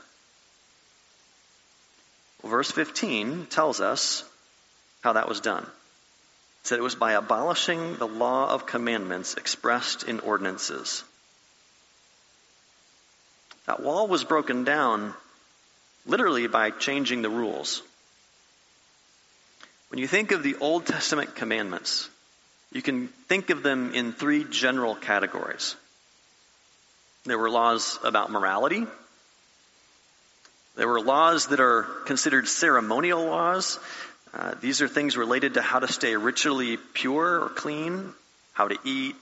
Well, 2.43 2.51
verse 2.51 2.71
15 2.71 3.47
tells 3.47 3.81
us 3.81 4.25
how 5.03 5.15
that 5.15 5.29
was 5.29 5.41
done. 5.41 5.63
It 5.63 6.67
said 6.67 6.79
it 6.79 6.83
was 6.83 6.95
by 6.95 7.13
abolishing 7.13 7.97
the 7.97 8.07
law 8.07 8.53
of 8.53 8.67
commandments 8.67 9.35
expressed 9.35 10.05
in 10.05 10.21
ordinances. 10.21 11.03
That 13.67 13.83
wall 13.83 14.09
was 14.09 14.25
broken 14.25 14.65
down 14.65 15.15
literally 16.07 16.47
by 16.47 16.71
changing 16.71 17.23
the 17.23 17.31
rules. 17.31 17.83
When 19.91 19.99
you 19.99 20.07
think 20.07 20.31
of 20.31 20.45
the 20.45 20.55
Old 20.61 20.87
Testament 20.87 21.35
commandments, 21.35 22.09
you 22.73 22.81
can 22.81 23.09
think 23.29 23.51
of 23.51 23.65
them 23.65 23.93
in 23.93 24.13
three 24.13 24.45
general 24.45 24.95
categories. 24.95 25.75
There 27.25 27.37
were 27.37 27.51
laws 27.51 27.99
about 28.05 28.31
morality. 28.31 28.87
There 30.77 30.87
were 30.87 31.01
laws 31.01 31.49
that 31.49 31.59
are 31.59 31.83
considered 32.07 32.47
ceremonial 32.47 33.25
laws. 33.25 33.81
Uh, 34.33 34.55
these 34.61 34.81
are 34.81 34.87
things 34.87 35.17
related 35.17 35.55
to 35.55 35.61
how 35.61 35.81
to 35.81 35.93
stay 35.93 36.15
ritually 36.15 36.77
pure 36.95 37.43
or 37.43 37.49
clean, 37.49 38.13
how 38.53 38.69
to 38.69 38.79
eat, 38.85 39.17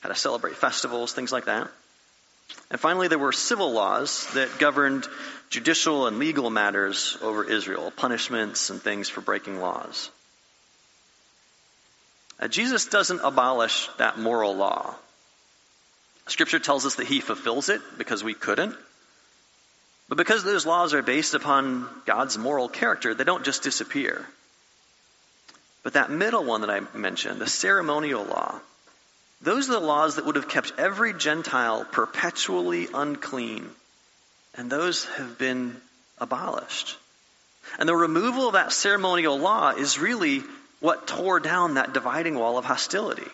how 0.00 0.08
to 0.08 0.14
celebrate 0.14 0.54
festivals, 0.54 1.14
things 1.14 1.32
like 1.32 1.46
that. 1.46 1.68
And 2.70 2.80
finally, 2.80 3.08
there 3.08 3.18
were 3.18 3.32
civil 3.32 3.72
laws 3.72 4.26
that 4.34 4.58
governed 4.58 5.06
judicial 5.50 6.06
and 6.06 6.18
legal 6.18 6.50
matters 6.50 7.16
over 7.22 7.44
Israel, 7.44 7.92
punishments 7.94 8.70
and 8.70 8.82
things 8.82 9.08
for 9.08 9.20
breaking 9.20 9.60
laws. 9.60 10.10
Uh, 12.38 12.48
Jesus 12.48 12.86
doesn't 12.86 13.20
abolish 13.22 13.88
that 13.98 14.18
moral 14.18 14.54
law. 14.56 14.94
Scripture 16.26 16.58
tells 16.58 16.84
us 16.84 16.96
that 16.96 17.06
he 17.06 17.20
fulfills 17.20 17.68
it 17.68 17.80
because 17.98 18.24
we 18.24 18.34
couldn't. 18.34 18.74
But 20.08 20.18
because 20.18 20.44
those 20.44 20.66
laws 20.66 20.92
are 20.94 21.02
based 21.02 21.34
upon 21.34 21.88
God's 22.04 22.36
moral 22.36 22.68
character, 22.68 23.14
they 23.14 23.24
don't 23.24 23.44
just 23.44 23.62
disappear. 23.62 24.26
But 25.82 25.94
that 25.94 26.10
middle 26.10 26.44
one 26.44 26.62
that 26.62 26.70
I 26.70 26.80
mentioned, 26.96 27.40
the 27.40 27.46
ceremonial 27.46 28.24
law, 28.24 28.60
those 29.40 29.68
are 29.68 29.72
the 29.72 29.80
laws 29.80 30.16
that 30.16 30.26
would 30.26 30.36
have 30.36 30.48
kept 30.48 30.72
every 30.78 31.12
Gentile 31.12 31.84
perpetually 31.84 32.88
unclean. 32.92 33.70
And 34.54 34.70
those 34.70 35.04
have 35.04 35.38
been 35.38 35.80
abolished. 36.18 36.96
And 37.78 37.88
the 37.88 37.96
removal 37.96 38.48
of 38.48 38.54
that 38.54 38.72
ceremonial 38.72 39.38
law 39.38 39.70
is 39.70 39.98
really 39.98 40.42
what 40.80 41.06
tore 41.06 41.40
down 41.40 41.74
that 41.74 41.92
dividing 41.92 42.36
wall 42.38 42.58
of 42.58 42.64
hostility. 42.64 43.30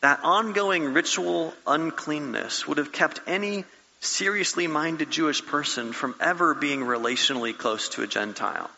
That 0.00 0.20
ongoing 0.22 0.92
ritual 0.92 1.54
uncleanness 1.66 2.66
would 2.66 2.78
have 2.78 2.92
kept 2.92 3.20
any 3.26 3.64
seriously 4.00 4.66
minded 4.66 5.10
Jewish 5.10 5.44
person 5.44 5.92
from 5.92 6.14
ever 6.20 6.54
being 6.54 6.80
relationally 6.80 7.56
close 7.56 7.88
to 7.90 8.02
a 8.02 8.06
Gentile. 8.06 8.70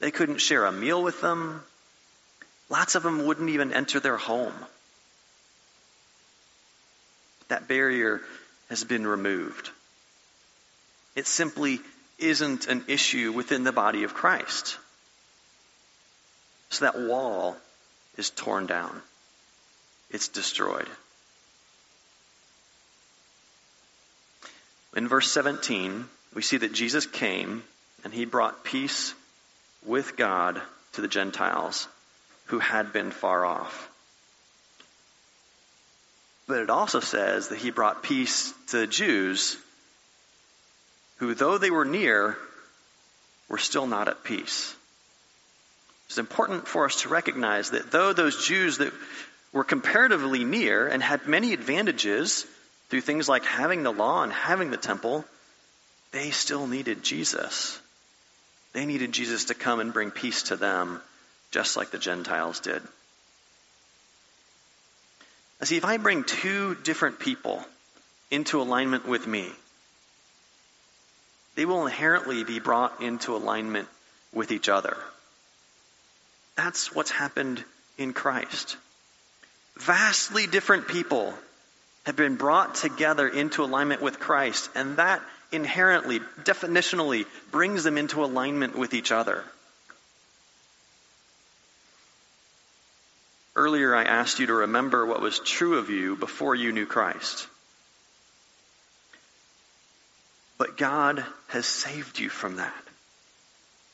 They 0.00 0.10
couldn't 0.10 0.38
share 0.38 0.64
a 0.64 0.72
meal 0.72 1.02
with 1.02 1.20
them. 1.20 1.62
Lots 2.68 2.94
of 2.94 3.02
them 3.02 3.26
wouldn't 3.26 3.50
even 3.50 3.72
enter 3.72 4.00
their 4.00 4.16
home. 4.16 4.54
That 7.48 7.68
barrier 7.68 8.20
has 8.68 8.82
been 8.82 9.06
removed. 9.06 9.70
It 11.14 11.26
simply 11.26 11.80
isn't 12.18 12.66
an 12.66 12.84
issue 12.88 13.32
within 13.32 13.62
the 13.62 13.72
body 13.72 14.02
of 14.02 14.14
Christ. 14.14 14.78
So 16.70 16.84
that 16.84 16.98
wall 16.98 17.56
is 18.16 18.30
torn 18.30 18.66
down. 18.66 19.00
It's 20.10 20.28
destroyed. 20.28 20.88
In 24.96 25.08
verse 25.08 25.30
17, 25.30 26.06
we 26.34 26.42
see 26.42 26.56
that 26.56 26.72
Jesus 26.72 27.06
came 27.06 27.62
and 28.02 28.12
he 28.12 28.24
brought 28.24 28.64
peace 28.64 29.14
with 29.84 30.16
God 30.16 30.60
to 30.94 31.00
the 31.00 31.08
Gentiles 31.08 31.86
who 32.46 32.58
had 32.58 32.92
been 32.92 33.10
far 33.10 33.44
off. 33.44 33.88
But 36.46 36.60
it 36.60 36.70
also 36.70 37.00
says 37.00 37.48
that 37.48 37.58
he 37.58 37.70
brought 37.70 38.02
peace 38.02 38.52
to 38.68 38.78
the 38.78 38.86
Jews 38.86 39.56
who, 41.16 41.34
though 41.34 41.58
they 41.58 41.70
were 41.70 41.84
near, 41.84 42.36
were 43.48 43.58
still 43.58 43.86
not 43.86 44.08
at 44.08 44.24
peace. 44.24 44.74
It's 46.06 46.18
important 46.18 46.68
for 46.68 46.84
us 46.84 47.02
to 47.02 47.08
recognize 47.08 47.70
that 47.70 47.90
though 47.90 48.12
those 48.12 48.46
Jews 48.46 48.78
that 48.78 48.92
were 49.52 49.64
comparatively 49.64 50.44
near 50.44 50.86
and 50.86 51.02
had 51.02 51.26
many 51.26 51.52
advantages 51.52 52.46
through 52.88 53.00
things 53.00 53.28
like 53.28 53.44
having 53.44 53.82
the 53.82 53.92
law 53.92 54.22
and 54.22 54.32
having 54.32 54.70
the 54.70 54.76
temple, 54.76 55.24
they 56.12 56.30
still 56.30 56.66
needed 56.66 57.02
Jesus. 57.02 57.80
They 58.72 58.84
needed 58.84 59.12
Jesus 59.12 59.46
to 59.46 59.54
come 59.54 59.80
and 59.80 59.92
bring 59.92 60.10
peace 60.10 60.44
to 60.44 60.56
them, 60.56 61.00
just 61.50 61.76
like 61.76 61.90
the 61.90 61.98
Gentiles 61.98 62.60
did. 62.60 62.82
See, 65.62 65.76
if 65.76 65.84
I 65.84 65.96
bring 65.96 66.22
two 66.24 66.74
different 66.74 67.18
people 67.18 67.64
into 68.30 68.60
alignment 68.60 69.06
with 69.06 69.26
me, 69.26 69.50
they 71.54 71.64
will 71.64 71.86
inherently 71.86 72.44
be 72.44 72.60
brought 72.60 73.00
into 73.00 73.34
alignment 73.34 73.88
with 74.32 74.52
each 74.52 74.68
other. 74.68 74.96
That's 76.56 76.94
what's 76.94 77.10
happened 77.10 77.64
in 77.96 78.12
Christ. 78.12 78.76
Vastly 79.78 80.46
different 80.46 80.88
people 80.88 81.32
have 82.04 82.16
been 82.16 82.36
brought 82.36 82.76
together 82.76 83.26
into 83.26 83.64
alignment 83.64 84.02
with 84.02 84.20
Christ, 84.20 84.70
and 84.74 84.98
that 84.98 85.22
inherently, 85.50 86.20
definitionally, 86.44 87.26
brings 87.50 87.82
them 87.82 87.98
into 87.98 88.24
alignment 88.24 88.76
with 88.76 88.94
each 88.94 89.10
other. 89.10 89.42
Earlier, 93.56 93.96
I 93.96 94.04
asked 94.04 94.38
you 94.38 94.46
to 94.48 94.54
remember 94.54 95.06
what 95.06 95.22
was 95.22 95.38
true 95.38 95.78
of 95.78 95.88
you 95.88 96.14
before 96.14 96.54
you 96.54 96.72
knew 96.72 96.84
Christ. 96.84 97.48
But 100.58 100.76
God 100.76 101.24
has 101.48 101.64
saved 101.64 102.18
you 102.18 102.28
from 102.28 102.56
that. 102.56 102.74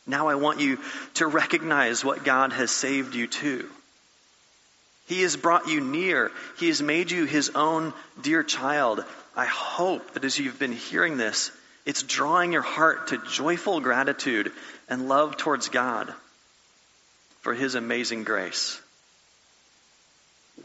Now 0.05 0.27
I 0.27 0.35
want 0.35 0.59
you 0.59 0.81
to 1.14 1.29
recognize 1.29 2.05
what 2.05 2.25
God 2.25 2.53
has 2.53 2.72
saved 2.72 3.14
you 3.14 3.29
to. 3.29 3.70
He 5.07 5.22
has 5.22 5.37
brought 5.37 5.68
you 5.68 5.81
near. 5.81 6.33
He 6.59 6.66
has 6.66 6.83
made 6.83 7.12
you 7.12 7.25
his 7.25 7.51
own 7.55 7.92
dear 8.20 8.42
child. 8.42 9.05
I 9.37 9.44
hope 9.44 10.14
that 10.14 10.25
as 10.25 10.37
you've 10.40 10.59
been 10.59 10.72
hearing 10.72 11.18
this, 11.18 11.53
it's 11.87 12.03
drawing 12.03 12.51
your 12.51 12.62
heart 12.62 13.09
to 13.09 13.18
joyful 13.18 13.81
gratitude 13.81 14.51
and 14.88 15.09
love 15.09 15.37
towards 15.37 15.68
God 15.68 16.12
for 17.42 17.55
his 17.55 17.77
amazing 17.77 18.25
grace. 18.25 18.82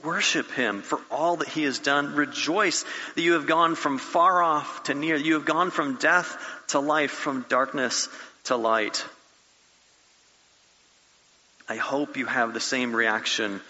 Worship 0.04 0.52
him 0.52 0.82
for 0.82 1.00
all 1.10 1.38
that 1.38 1.48
he 1.48 1.64
has 1.64 1.80
done. 1.80 2.16
Rejoice 2.16 2.86
that 3.16 3.22
you 3.22 3.34
have 3.34 3.48
gone 3.48 3.76
from 3.76 3.98
far 3.98 4.44
off 4.44 4.84
to 4.84 4.94
near. 4.94 5.16
You 5.16 5.36
have 5.36 5.46
gone 5.46 5.72
from 5.72 5.96
death 5.96 6.38
to 6.68 6.80
life, 6.80 7.12
from 7.12 7.46
darkness 7.50 8.10
to 8.46 8.56
light. 8.56 9.04
I 11.70 11.78
hope 11.78 12.18
you 12.18 12.26
have 12.26 12.54
the 12.54 12.60
same 12.60 12.96
reaction 12.96 13.62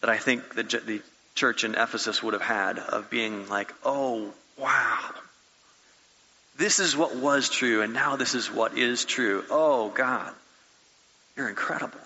that 0.00 0.10
I 0.10 0.18
think 0.18 0.54
the, 0.54 0.62
the 0.62 1.02
church 1.34 1.64
in 1.64 1.74
Ephesus 1.74 2.22
would 2.22 2.34
have 2.34 2.42
had 2.42 2.78
of 2.78 3.10
being 3.10 3.48
like, 3.48 3.72
oh, 3.84 4.32
wow. 4.58 4.98
This 6.56 6.78
is 6.78 6.96
what 6.96 7.16
was 7.16 7.48
true, 7.48 7.82
and 7.82 7.92
now 7.92 8.16
this 8.16 8.34
is 8.34 8.50
what 8.50 8.76
is 8.76 9.04
true. 9.04 9.44
Oh, 9.50 9.88
God, 9.88 10.32
you're 11.36 11.48
incredible. 11.48 11.98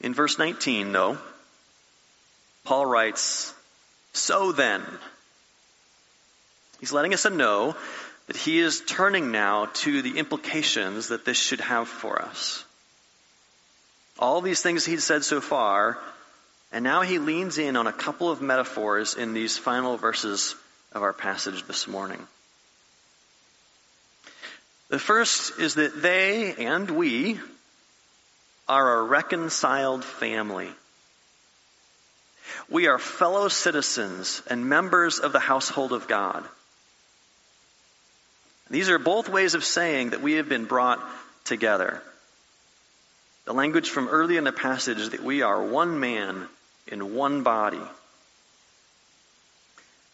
In 0.00 0.14
verse 0.14 0.38
19, 0.38 0.92
though, 0.92 1.18
Paul 2.64 2.86
writes, 2.86 3.54
So 4.12 4.52
then, 4.52 4.82
he's 6.80 6.92
letting 6.92 7.14
us 7.14 7.24
know 7.28 7.76
that 8.26 8.36
he 8.36 8.58
is 8.58 8.80
turning 8.80 9.30
now 9.30 9.66
to 9.66 10.02
the 10.02 10.18
implications 10.18 11.08
that 11.08 11.24
this 11.24 11.36
should 11.36 11.60
have 11.60 11.88
for 11.88 12.20
us. 12.20 12.64
All 14.18 14.40
these 14.40 14.62
things 14.62 14.84
he's 14.84 15.04
said 15.04 15.24
so 15.24 15.40
far, 15.40 15.98
and 16.72 16.82
now 16.82 17.02
he 17.02 17.18
leans 17.18 17.58
in 17.58 17.76
on 17.76 17.86
a 17.86 17.92
couple 17.92 18.30
of 18.30 18.40
metaphors 18.40 19.14
in 19.14 19.32
these 19.32 19.56
final 19.56 19.96
verses 19.96 20.54
of 20.92 21.02
our 21.02 21.12
passage 21.12 21.64
this 21.66 21.86
morning. 21.86 22.26
The 24.88 24.98
first 24.98 25.58
is 25.58 25.74
that 25.74 26.00
they 26.00 26.54
and 26.54 26.90
we, 26.90 27.40
are 28.68 28.98
a 28.98 29.02
reconciled 29.04 30.04
family. 30.04 30.70
We 32.68 32.86
are 32.88 32.98
fellow 32.98 33.48
citizens 33.48 34.42
and 34.48 34.68
members 34.68 35.18
of 35.18 35.32
the 35.32 35.40
household 35.40 35.92
of 35.92 36.08
God. 36.08 36.44
These 38.68 38.90
are 38.90 38.98
both 38.98 39.28
ways 39.28 39.54
of 39.54 39.64
saying 39.64 40.10
that 40.10 40.22
we 40.22 40.34
have 40.34 40.48
been 40.48 40.64
brought 40.64 41.00
together. 41.44 42.02
The 43.44 43.54
language 43.54 43.90
from 43.90 44.08
early 44.08 44.36
in 44.36 44.44
the 44.44 44.52
passage 44.52 45.10
that 45.10 45.22
we 45.22 45.42
are 45.42 45.62
one 45.62 46.00
man 46.00 46.48
in 46.88 47.14
one 47.14 47.44
body. 47.44 47.80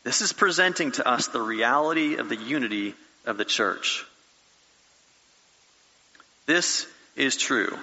This 0.05 0.21
is 0.21 0.33
presenting 0.33 0.93
to 0.93 1.09
us 1.09 1.29
the 1.29 1.41
reality 1.41 2.17
of 2.17 2.29
the 2.29 2.37
unity 2.37 2.95
of 3.25 3.39
the 3.39 3.45
church. 3.45 4.05
This 6.45 6.87
is 7.17 7.37
true. 7.37 7.79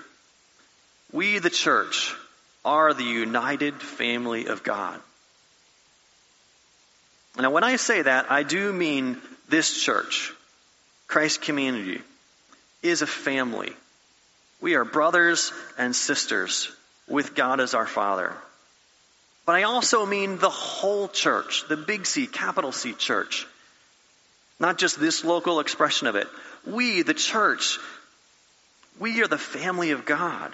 We, 1.11 1.39
the 1.39 1.49
church, 1.49 2.15
are 2.63 2.93
the 2.93 3.03
united 3.03 3.81
family 3.81 4.47
of 4.47 4.63
God. 4.63 4.99
Now, 7.37 7.51
when 7.51 7.63
I 7.63 7.77
say 7.77 8.01
that, 8.01 8.31
I 8.31 8.43
do 8.43 8.71
mean 8.73 9.17
this 9.47 9.81
church, 9.81 10.33
Christ 11.07 11.41
Community, 11.41 12.01
is 12.83 13.01
a 13.01 13.07
family. 13.07 13.73
We 14.61 14.75
are 14.75 14.83
brothers 14.83 15.53
and 15.77 15.95
sisters 15.95 16.69
with 17.07 17.35
God 17.35 17.59
as 17.59 17.73
our 17.73 17.87
Father. 17.87 18.33
But 19.45 19.55
I 19.55 19.63
also 19.63 20.05
mean 20.05 20.37
the 20.37 20.49
whole 20.49 21.07
church, 21.07 21.67
the 21.67 21.77
big 21.77 22.05
C, 22.05 22.27
capital 22.27 22.71
C 22.71 22.93
church. 22.93 23.47
Not 24.59 24.77
just 24.77 24.99
this 24.99 25.23
local 25.23 25.59
expression 25.59 26.07
of 26.07 26.15
it. 26.15 26.27
We, 26.67 27.01
the 27.01 27.13
church, 27.13 27.79
we 28.99 29.21
are 29.23 29.27
the 29.27 29.37
family 29.37 29.91
of 29.91 30.05
God. 30.05 30.53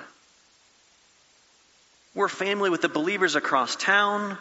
We're 2.16 2.30
family 2.30 2.70
with 2.70 2.82
the 2.82 2.90
believers 2.90 3.36
across 3.36 3.76
town. 3.76 4.38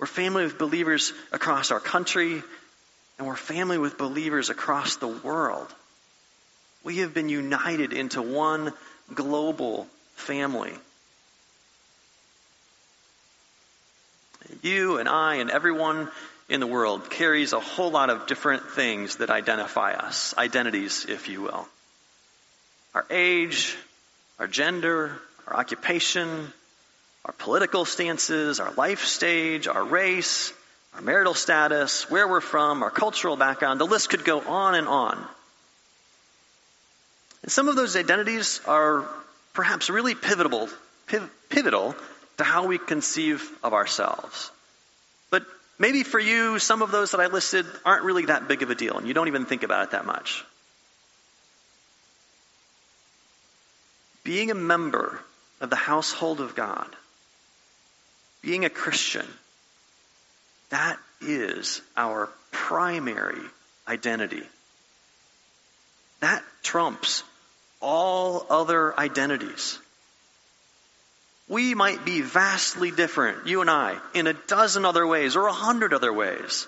We're 0.00 0.06
family 0.06 0.42
with 0.42 0.58
believers 0.58 1.12
across 1.30 1.70
our 1.70 1.78
country. 1.78 2.42
And 3.18 3.26
we're 3.26 3.36
family 3.36 3.78
with 3.78 3.96
believers 3.96 4.50
across 4.50 4.96
the 4.96 5.06
world. 5.06 5.68
We 6.82 6.98
have 6.98 7.14
been 7.14 7.28
united 7.28 7.92
into 7.92 8.20
one 8.20 8.72
global 9.14 9.86
family. 10.16 10.72
You 14.62 14.98
and 14.98 15.08
I 15.08 15.36
and 15.36 15.50
everyone 15.50 16.08
in 16.48 16.58
the 16.58 16.66
world 16.66 17.10
carries 17.10 17.52
a 17.52 17.60
whole 17.60 17.90
lot 17.92 18.10
of 18.10 18.26
different 18.26 18.70
things 18.70 19.16
that 19.16 19.30
identify 19.30 19.92
us, 19.92 20.34
identities, 20.36 21.06
if 21.08 21.28
you 21.28 21.42
will. 21.42 21.68
Our 22.94 23.06
age, 23.08 23.76
our 24.40 24.48
gender, 24.48 25.20
our 25.50 25.56
occupation, 25.58 26.52
our 27.24 27.32
political 27.32 27.84
stances, 27.84 28.60
our 28.60 28.72
life 28.72 29.04
stage, 29.04 29.66
our 29.66 29.84
race, 29.84 30.52
our 30.94 31.00
marital 31.00 31.34
status, 31.34 32.08
where 32.10 32.26
we're 32.28 32.40
from, 32.40 32.82
our 32.82 32.90
cultural 32.90 33.36
background. 33.36 33.80
The 33.80 33.86
list 33.86 34.10
could 34.10 34.24
go 34.24 34.40
on 34.40 34.74
and 34.74 34.88
on. 34.88 35.24
And 37.42 37.50
some 37.50 37.68
of 37.68 37.76
those 37.76 37.96
identities 37.96 38.60
are 38.66 39.08
perhaps 39.52 39.90
really 39.90 40.14
pivotal, 40.14 40.68
pivotal 41.48 41.94
to 42.38 42.44
how 42.44 42.66
we 42.66 42.78
conceive 42.78 43.48
of 43.62 43.72
ourselves. 43.72 44.50
But 45.30 45.44
maybe 45.78 46.04
for 46.04 46.18
you, 46.18 46.58
some 46.58 46.82
of 46.82 46.90
those 46.90 47.10
that 47.10 47.20
I 47.20 47.26
listed 47.26 47.66
aren't 47.84 48.04
really 48.04 48.26
that 48.26 48.46
big 48.46 48.62
of 48.62 48.70
a 48.70 48.74
deal, 48.74 48.96
and 48.96 49.06
you 49.06 49.14
don't 49.14 49.28
even 49.28 49.46
think 49.46 49.62
about 49.62 49.84
it 49.84 49.90
that 49.92 50.06
much. 50.06 50.44
Being 54.22 54.50
a 54.50 54.54
member 54.54 55.20
of 55.60 55.70
the 55.70 55.76
household 55.76 56.40
of 56.40 56.54
God, 56.54 56.88
being 58.42 58.64
a 58.64 58.70
Christian, 58.70 59.26
that 60.70 60.98
is 61.20 61.82
our 61.96 62.28
primary 62.50 63.42
identity. 63.86 64.42
That 66.20 66.42
trumps 66.62 67.22
all 67.80 68.46
other 68.48 68.98
identities. 68.98 69.78
We 71.48 71.74
might 71.74 72.04
be 72.04 72.20
vastly 72.20 72.90
different, 72.90 73.46
you 73.46 73.60
and 73.60 73.68
I, 73.68 73.98
in 74.14 74.26
a 74.26 74.32
dozen 74.32 74.84
other 74.84 75.06
ways 75.06 75.34
or 75.34 75.46
a 75.46 75.52
hundred 75.52 75.92
other 75.92 76.12
ways. 76.12 76.66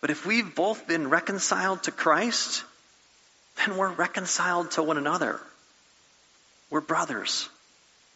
But 0.00 0.10
if 0.10 0.24
we've 0.24 0.54
both 0.54 0.86
been 0.86 1.10
reconciled 1.10 1.82
to 1.82 1.90
Christ, 1.90 2.64
then 3.56 3.76
we're 3.76 3.92
reconciled 3.92 4.70
to 4.72 4.82
one 4.82 4.96
another. 4.96 5.40
We're 6.70 6.80
brothers 6.80 7.48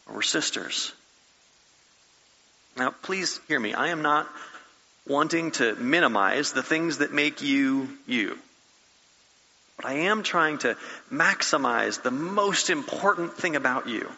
or 0.06 0.16
we're 0.16 0.22
sisters. 0.22 0.92
Now, 2.76 2.90
please 3.02 3.40
hear 3.48 3.60
me. 3.60 3.74
I 3.74 3.88
am 3.88 4.02
not 4.02 4.28
wanting 5.06 5.50
to 5.52 5.74
minimize 5.74 6.52
the 6.52 6.62
things 6.62 6.98
that 6.98 7.12
make 7.12 7.42
you 7.42 7.88
you. 8.06 8.38
But 9.76 9.86
I 9.86 9.92
am 9.94 10.22
trying 10.22 10.58
to 10.58 10.76
maximize 11.12 12.02
the 12.02 12.10
most 12.10 12.70
important 12.70 13.34
thing 13.34 13.56
about 13.56 13.88
you. 13.88 14.08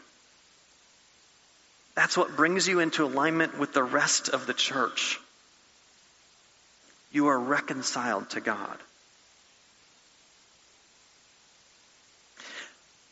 That's 1.94 2.16
what 2.16 2.36
brings 2.36 2.68
you 2.68 2.80
into 2.80 3.04
alignment 3.04 3.58
with 3.58 3.72
the 3.72 3.82
rest 3.82 4.28
of 4.28 4.46
the 4.46 4.52
church. 4.52 5.18
You 7.10 7.28
are 7.28 7.38
reconciled 7.38 8.28
to 8.30 8.40
God. 8.40 8.76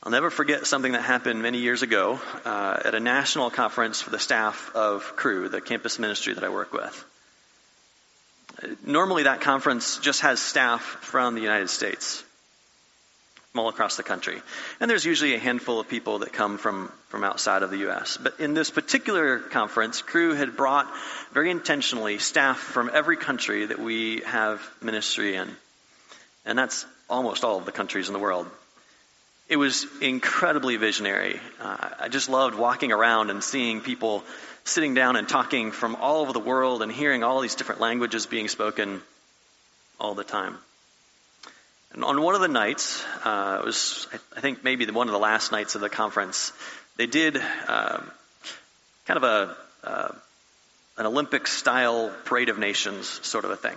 I'll 0.04 0.10
never 0.10 0.28
forget 0.28 0.66
something 0.66 0.92
that 0.92 1.00
happened 1.00 1.40
many 1.40 1.60
years 1.60 1.82
ago 1.82 2.20
uh, 2.44 2.78
at 2.84 2.94
a 2.94 3.00
national 3.00 3.48
conference 3.50 4.02
for 4.02 4.10
the 4.10 4.18
staff 4.18 4.70
of 4.74 5.16
Cru, 5.16 5.48
the 5.48 5.62
campus 5.62 5.98
ministry 5.98 6.34
that 6.34 6.44
I 6.44 6.50
work 6.50 6.74
with. 6.74 7.04
Normally, 8.84 9.22
that 9.22 9.40
conference 9.40 9.96
just 9.96 10.20
has 10.20 10.40
staff 10.40 10.82
from 10.82 11.34
the 11.34 11.40
United 11.40 11.70
States, 11.70 12.22
from 13.50 13.62
all 13.62 13.70
across 13.70 13.96
the 13.96 14.02
country. 14.02 14.42
And 14.78 14.90
there's 14.90 15.06
usually 15.06 15.36
a 15.36 15.38
handful 15.38 15.80
of 15.80 15.88
people 15.88 16.18
that 16.18 16.34
come 16.34 16.58
from, 16.58 16.92
from 17.08 17.24
outside 17.24 17.62
of 17.62 17.70
the 17.70 17.78
U.S. 17.78 18.18
But 18.18 18.40
in 18.40 18.52
this 18.52 18.70
particular 18.70 19.38
conference, 19.38 20.02
Cru 20.02 20.34
had 20.34 20.54
brought 20.54 20.86
very 21.32 21.50
intentionally 21.50 22.18
staff 22.18 22.58
from 22.58 22.90
every 22.92 23.16
country 23.16 23.64
that 23.64 23.78
we 23.78 24.20
have 24.26 24.60
ministry 24.82 25.36
in. 25.36 25.48
And 26.44 26.58
that's 26.58 26.84
almost 27.08 27.42
all 27.42 27.56
of 27.56 27.64
the 27.64 27.72
countries 27.72 28.08
in 28.08 28.12
the 28.12 28.20
world 28.20 28.50
it 29.48 29.56
was 29.56 29.86
incredibly 30.00 30.76
visionary. 30.76 31.40
Uh, 31.60 31.88
I 32.00 32.08
just 32.08 32.28
loved 32.28 32.54
walking 32.54 32.92
around 32.92 33.30
and 33.30 33.42
seeing 33.42 33.80
people 33.80 34.24
sitting 34.64 34.94
down 34.94 35.16
and 35.16 35.28
talking 35.28 35.70
from 35.70 35.96
all 35.96 36.22
over 36.22 36.32
the 36.32 36.40
world 36.40 36.82
and 36.82 36.90
hearing 36.90 37.22
all 37.22 37.40
these 37.40 37.54
different 37.54 37.80
languages 37.80 38.26
being 38.26 38.48
spoken 38.48 39.02
all 40.00 40.14
the 40.14 40.24
time. 40.24 40.56
And 41.92 42.04
on 42.04 42.20
one 42.20 42.34
of 42.34 42.40
the 42.40 42.48
nights, 42.48 43.04
uh, 43.24 43.58
it 43.62 43.66
was, 43.66 44.08
I 44.36 44.40
think, 44.40 44.64
maybe 44.64 44.86
one 44.90 45.08
of 45.08 45.12
the 45.12 45.18
last 45.18 45.52
nights 45.52 45.74
of 45.74 45.80
the 45.80 45.90
conference, 45.90 46.52
they 46.96 47.06
did 47.06 47.36
uh, 47.68 48.00
kind 49.06 49.16
of 49.16 49.24
a 49.24 49.56
uh, 49.86 50.12
an 50.96 51.06
Olympic 51.06 51.46
style 51.46 52.12
parade 52.24 52.48
of 52.48 52.58
nations 52.58 53.08
sort 53.26 53.44
of 53.44 53.50
a 53.50 53.56
thing. 53.56 53.76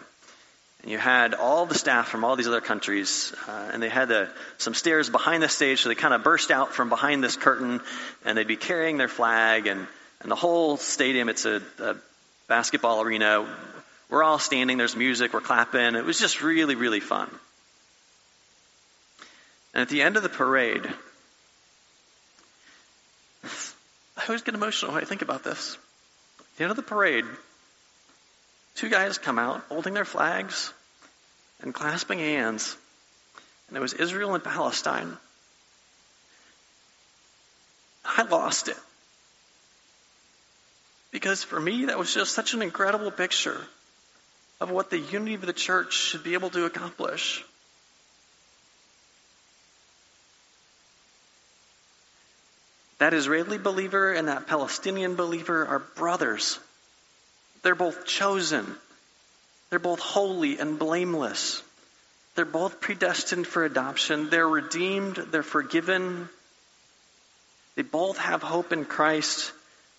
And 0.82 0.92
you 0.92 0.98
had 0.98 1.34
all 1.34 1.66
the 1.66 1.76
staff 1.76 2.08
from 2.08 2.24
all 2.24 2.36
these 2.36 2.48
other 2.48 2.62
countries, 2.62 3.34
uh, 3.48 3.70
and 3.74 3.82
they 3.82 3.90
had 3.90 4.30
some 4.58 4.74
stairs 4.74 5.10
behind 5.10 5.42
the 5.44 5.50
stage, 5.50 5.82
so 5.82 5.90
they 5.90 5.96
kind 5.96 6.14
of 6.14 6.24
burst 6.24 6.52
out 6.52 6.74
from 6.74 6.90
behind 6.90 7.24
this 7.24 7.36
curtain, 7.36 7.82
and 8.26 8.38
they'd 8.38 8.48
be 8.48 8.56
carrying 8.56 8.98
their 8.98 9.08
flag, 9.08 9.68
and, 9.68 9.88
and 10.22 10.32
the 10.32 10.36
whole 10.36 10.78
stadium, 10.78 11.30
it's 11.30 11.46
a, 11.46 11.62
a 11.80 11.96
basketball 12.48 13.02
arena. 13.02 13.46
We're 14.10 14.24
all 14.24 14.40
standing, 14.40 14.78
there's 14.78 14.96
music, 14.96 15.34
we're 15.34 15.42
clapping. 15.42 15.96
It 15.96 16.06
was 16.06 16.20
just 16.20 16.42
really, 16.42 16.76
really 16.76 17.02
fun. 17.02 17.30
And 19.74 19.82
at 19.82 19.90
the 19.90 20.02
end 20.02 20.16
of 20.18 20.24
the 20.24 20.30
parade, 20.30 20.86
I 23.44 24.24
always 24.28 24.42
get 24.42 24.56
emotional 24.56 24.94
when 24.94 25.04
I 25.04 25.06
think 25.06 25.22
about 25.22 25.44
this. 25.44 25.78
At 26.40 26.58
the 26.58 26.64
end 26.64 26.72
of 26.72 26.78
the 26.78 26.84
parade, 26.84 27.26
two 28.78 28.90
guys 28.90 29.18
come 29.18 29.40
out 29.40 29.64
holding 29.70 29.94
their 29.94 30.06
flags 30.06 30.72
and 31.62 31.74
clasping 31.74 32.20
hands. 32.20 32.78
And 33.68 33.76
it 33.76 33.82
was 33.82 33.94
Israel 33.94 34.36
and 34.36 34.44
Palestine. 34.44 35.18
I 38.06 38.24
lost 38.24 38.70
it. 38.70 38.78
Because 41.12 41.44
for 41.44 41.60
me, 41.60 41.86
that 41.86 41.98
was 41.98 42.14
just 42.14 42.34
such 42.34 42.54
an 42.54 42.62
incredible 42.62 43.12
picture 43.12 43.60
of 44.62 44.70
what 44.72 44.90
the 44.90 45.00
unity 45.00 45.34
of 45.34 45.42
the 45.42 45.54
church 45.54 45.94
should 45.94 46.24
be 46.24 46.34
able 46.34 46.50
to 46.52 46.66
accomplish. 46.66 47.44
That 53.00 53.14
Israeli 53.14 53.58
believer 53.58 54.14
and 54.14 54.28
that 54.28 54.48
Palestinian 54.48 55.16
believer 55.16 55.66
are 55.66 55.80
brothers. 55.80 56.60
They're 57.68 57.76
both 57.76 58.06
chosen. 58.06 58.66
They're 59.70 59.78
both 59.78 60.00
holy 60.00 60.58
and 60.58 60.80
blameless. 60.80 61.62
They're 62.34 62.46
both 62.46 62.80
predestined 62.80 63.46
for 63.46 63.66
adoption. 63.66 64.30
They're 64.30 64.48
redeemed. 64.48 65.18
They're 65.18 65.44
forgiven. 65.44 66.30
They 67.76 67.82
both 67.82 68.20
have 68.20 68.42
hope 68.42 68.72
in 68.72 68.86
Christ. 68.86 69.52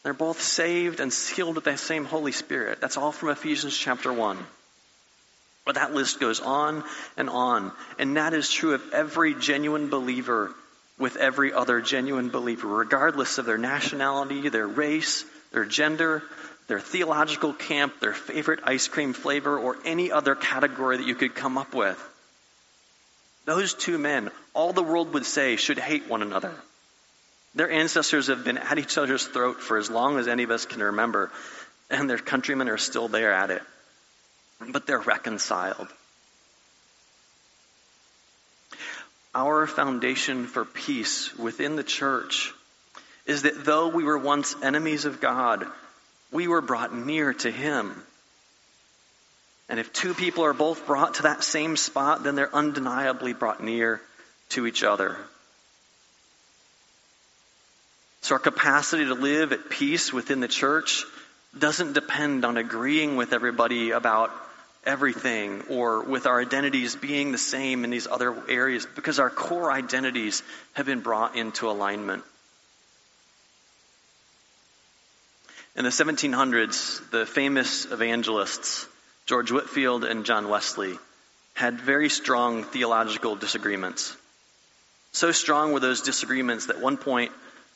They're 0.03 0.15
both 0.15 0.41
saved 0.41 1.01
and 1.01 1.13
sealed 1.13 1.57
with 1.57 1.65
that 1.65 1.79
same 1.79 2.07
Holy 2.07 2.33
Spirit. 2.33 2.81
That's 2.81 2.97
all 2.97 3.13
from 3.13 3.29
Ephesians 3.29 3.77
chapter 3.77 4.11
1. 4.11 4.39
But 5.67 5.75
that 5.75 5.93
list 5.93 6.21
goes 6.21 6.41
on 6.41 6.85
and 7.19 7.29
on. 7.29 7.73
And 7.99 8.17
that 8.17 8.33
is 8.33 8.51
true 8.51 8.73
of 8.73 8.95
every 8.95 9.35
genuine 9.35 9.91
believer 9.91 10.55
with 10.99 11.17
every 11.17 11.53
other 11.53 11.83
genuine 11.83 12.31
believer, 12.31 12.67
regardless 12.67 13.37
of 13.37 13.45
their 13.45 13.59
nationality, 13.59 14.49
their 14.49 14.67
race, 14.67 15.27
their 15.53 15.67
gender, 15.67 16.23
their 16.69 16.81
theological 16.81 17.55
camp, 17.55 17.99
their 17.99 18.13
favorite 18.13 18.61
ice 18.63 18.89
cream 18.89 19.15
flavor, 19.15 19.59
or 19.59 19.77
any 19.85 20.13
other 20.13 20.35
category 20.35 20.99
that 20.99 21.07
you 21.07 21.15
could 21.15 21.35
come 21.35 21.59
up 21.59 21.75
with. 21.75 21.99
Those 23.47 23.73
two 23.73 23.97
men, 23.97 24.31
all 24.53 24.75
the 24.75 24.83
world 24.83 25.15
would 25.15 25.25
say, 25.25 25.57
should 25.57 25.79
hate 25.79 26.07
one 26.07 26.21
another. 26.21 26.53
Their 27.55 27.71
ancestors 27.71 28.27
have 28.27 28.45
been 28.45 28.59
at 28.59 28.79
each 28.79 28.99
other's 28.99 29.27
throat 29.27 29.61
for 29.61 29.79
as 29.79 29.91
long 29.91 30.19
as 30.19 30.29
any 30.29 30.43
of 30.43 30.51
us 30.51 30.67
can 30.67 30.83
remember, 30.83 31.33
and 31.91 32.09
their 32.09 32.19
countrymen 32.19 32.69
are 32.69 32.77
still 32.77 33.09
there 33.09 33.33
at 33.33 33.51
it. 33.51 33.63
But 34.71 34.87
they're 34.87 35.01
reconciled. 35.01 35.89
Our 39.35 39.67
foundation 39.67 40.47
for 40.47 40.67
peace 40.67 41.35
within 41.39 41.77
the 41.77 41.83
church 41.83 42.53
is 43.25 43.43
that 43.43 43.65
though 43.65 43.89
we 43.89 44.05
were 44.05 44.19
once 44.19 44.55
enemies 44.63 45.07
of 45.07 45.21
God, 45.21 45.67
we 46.33 46.49
were 46.49 46.61
brought 46.61 46.95
near 46.95 47.33
to 47.35 47.51
Him. 47.51 47.95
And 49.69 49.79
if 49.79 49.93
two 49.93 50.15
people 50.15 50.45
are 50.45 50.55
both 50.55 50.87
brought 50.87 51.15
to 51.15 51.23
that 51.25 51.45
same 51.45 51.77
spot, 51.77 52.23
then 52.23 52.35
they're 52.35 52.55
undeniably 52.55 53.35
brought 53.35 53.63
near 53.63 54.01
to 54.51 54.67
each 54.67 54.83
other. 54.83 55.17
So 58.23 58.35
our 58.35 58.39
capacity 58.39 59.05
to 59.07 59.15
live 59.15 59.53
at 59.53 59.71
peace 59.71 60.13
within 60.13 60.41
the 60.41 60.49
church 60.49 61.05
doesn't 61.59 61.93
depend 61.93 62.45
on 62.45 62.57
agreeing 62.57 63.17
with 63.17 63.33
everybody 63.33 63.91
about 63.91 64.31
everything 64.85 65.63
or 65.69 66.03
with 66.03 66.27
our 66.27 66.41
identities 66.41 66.97
being 66.97 67.33
the 67.33 67.39
same 67.39 67.85
in 67.85 67.91
these 67.91 68.07
other 68.07 68.35
areas 68.49 68.87
because 68.95 69.19
our 69.19 69.31
core 69.31 69.71
identities 69.71 70.43
have 70.75 70.87
been 70.87 71.01
brought 71.01 71.37
into 71.37 71.71
alignment. 71.71 72.25
In 75.79 75.85
the 75.85 75.91
1700s, 75.91 77.09
the 77.11 77.25
famous 77.25 77.85
evangelists, 77.85 78.89
George 79.27 79.53
Whitefield 79.53 80.03
and 80.03 80.27
John 80.27 80.49
Wesley, 80.49 80.99
had 81.55 81.81
very 81.81 82.09
strong 82.09 82.65
theological 82.65 83.37
disagreements. 83.37 84.17
So 85.13 85.31
strong 85.31 85.73
were 85.73 85.79
those 85.79 86.01
disagreements 86.01 86.67
that 86.67 86.81
one 86.81 86.97
point 86.97 87.31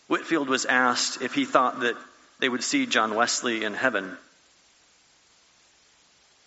Whitefield 0.09 0.49
was 0.49 0.67
asked 0.67 1.23
if 1.23 1.33
he 1.33 1.45
thought 1.45 1.83
that 1.83 1.95
they 2.41 2.49
would 2.49 2.65
see 2.65 2.87
John 2.87 3.15
Wesley 3.15 3.62
in 3.62 3.73
heaven. 3.73 4.17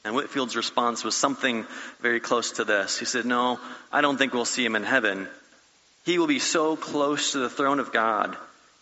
And 0.04 0.14
Whitefield's 0.14 0.58
response 0.58 1.06
was 1.06 1.16
something 1.16 1.66
very 2.02 2.20
close 2.20 2.52
to 2.54 2.66
this. 2.66 3.00
He 3.00 3.06
said, 3.06 3.26
No, 3.26 3.62
I 3.94 4.02
don't 4.02 4.18
think 4.18 4.34
we'll 4.34 4.44
see 4.44 4.66
him 4.66 4.76
in 4.76 4.84
heaven. 4.84 5.30
He 6.04 6.20
will 6.20 6.28
be 6.28 6.40
so 6.40 6.76
close 6.76 7.32
to 7.32 7.40
the 7.40 7.50
throne 7.50 7.80
of 7.80 7.94
God, 7.94 8.36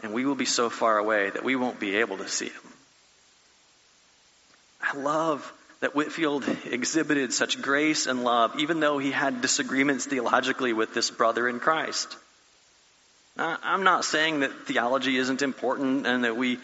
and 0.04 0.14
we 0.14 0.26
will 0.26 0.36
be 0.36 0.46
so 0.46 0.70
far 0.70 0.98
away 0.98 1.30
that 1.30 1.46
we 1.46 1.56
won't 1.56 1.80
be 1.80 1.96
able 1.96 2.18
to 2.18 2.28
see 2.28 2.50
him. 2.50 2.62
I 4.82 4.98
love 4.98 5.52
that 5.80 5.96
Whitefield 5.96 6.46
exhibited 6.66 7.34
such 7.34 7.62
grace 7.62 8.06
and 8.06 8.24
love, 8.24 8.60
even 8.60 8.82
though 8.82 8.98
he 8.98 9.12
had 9.12 9.42
disagreements 9.42 10.06
theologically 10.06 10.74
with 10.74 10.94
this 10.94 11.10
brother 11.10 11.48
in 11.48 11.60
Christ. 11.60 12.16
I'm 13.38 13.84
not 13.84 14.06
saying 14.06 14.42
that 14.42 14.68
theology 14.68 15.18
isn't 15.18 15.42
important 15.42 16.06
and 16.06 16.26
that 16.26 16.38
we 16.38 16.60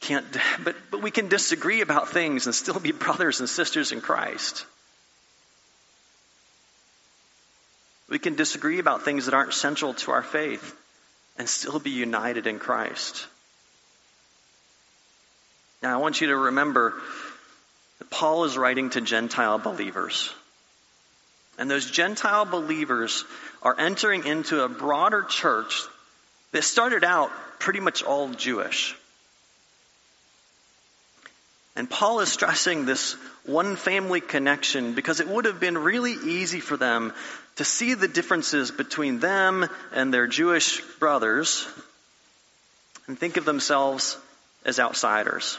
can't, 0.00 0.26
but, 0.64 0.74
but 0.90 1.02
we 1.02 1.10
can 1.10 1.28
disagree 1.28 1.82
about 1.82 2.08
things 2.08 2.46
and 2.46 2.54
still 2.54 2.80
be 2.80 2.92
brothers 3.06 3.40
and 3.40 3.48
sisters 3.48 3.92
in 3.92 4.00
Christ. 4.00 4.64
We 8.08 8.18
can 8.18 8.36
disagree 8.36 8.78
about 8.78 9.04
things 9.04 9.26
that 9.26 9.34
aren't 9.34 9.52
central 9.52 9.92
to 9.94 10.12
our 10.12 10.22
faith 10.22 10.74
and 11.38 11.48
still 11.48 11.78
be 11.78 11.90
united 11.90 12.46
in 12.46 12.58
Christ. 12.58 13.26
Now, 15.82 15.94
I 15.94 16.02
want 16.02 16.20
you 16.20 16.28
to 16.28 16.36
remember 16.36 16.94
that 17.98 18.10
Paul 18.10 18.44
is 18.44 18.58
writing 18.58 18.90
to 18.90 19.00
Gentile 19.00 19.58
believers. 19.58 20.32
And 21.58 21.70
those 21.70 21.90
Gentile 21.90 22.44
believers 22.44 23.24
are 23.62 23.78
entering 23.78 24.26
into 24.26 24.62
a 24.62 24.68
broader 24.68 25.22
church 25.22 25.82
that 26.52 26.64
started 26.64 27.04
out 27.04 27.30
pretty 27.58 27.80
much 27.80 28.02
all 28.02 28.28
Jewish. 28.30 28.96
And 31.78 31.88
Paul 31.88 32.18
is 32.18 32.32
stressing 32.32 32.86
this 32.86 33.12
one 33.46 33.76
family 33.76 34.20
connection 34.20 34.94
because 34.94 35.20
it 35.20 35.28
would 35.28 35.44
have 35.44 35.60
been 35.60 35.78
really 35.78 36.12
easy 36.12 36.58
for 36.58 36.76
them 36.76 37.12
to 37.54 37.64
see 37.64 37.94
the 37.94 38.08
differences 38.08 38.72
between 38.72 39.20
them 39.20 39.64
and 39.92 40.12
their 40.12 40.26
Jewish 40.26 40.80
brothers 40.98 41.68
and 43.06 43.16
think 43.16 43.36
of 43.36 43.44
themselves 43.44 44.18
as 44.64 44.80
outsiders, 44.80 45.56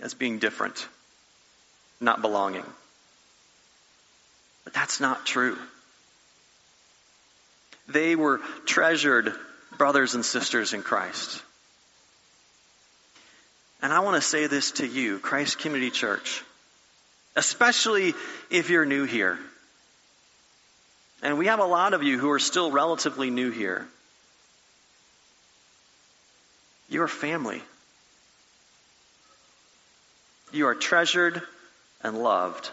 as 0.00 0.12
being 0.12 0.38
different, 0.38 0.86
not 1.98 2.20
belonging. 2.20 2.66
But 4.64 4.74
that's 4.74 5.00
not 5.00 5.24
true. 5.24 5.56
They 7.88 8.16
were 8.16 8.42
treasured 8.66 9.32
brothers 9.78 10.14
and 10.14 10.26
sisters 10.26 10.74
in 10.74 10.82
Christ. 10.82 11.42
And 13.82 13.92
I 13.92 14.00
want 14.00 14.16
to 14.16 14.22
say 14.22 14.46
this 14.46 14.72
to 14.72 14.86
you, 14.86 15.18
Christ 15.18 15.58
Community 15.58 15.90
Church, 15.90 16.42
especially 17.34 18.14
if 18.50 18.68
you're 18.68 18.84
new 18.84 19.04
here. 19.04 19.38
And 21.22 21.38
we 21.38 21.46
have 21.46 21.60
a 21.60 21.64
lot 21.64 21.94
of 21.94 22.02
you 22.02 22.18
who 22.18 22.30
are 22.30 22.38
still 22.38 22.70
relatively 22.70 23.30
new 23.30 23.50
here. 23.50 23.86
You 26.88 27.02
are 27.02 27.08
family. 27.08 27.62
You 30.52 30.66
are 30.66 30.74
treasured 30.74 31.40
and 32.02 32.22
loved. 32.22 32.70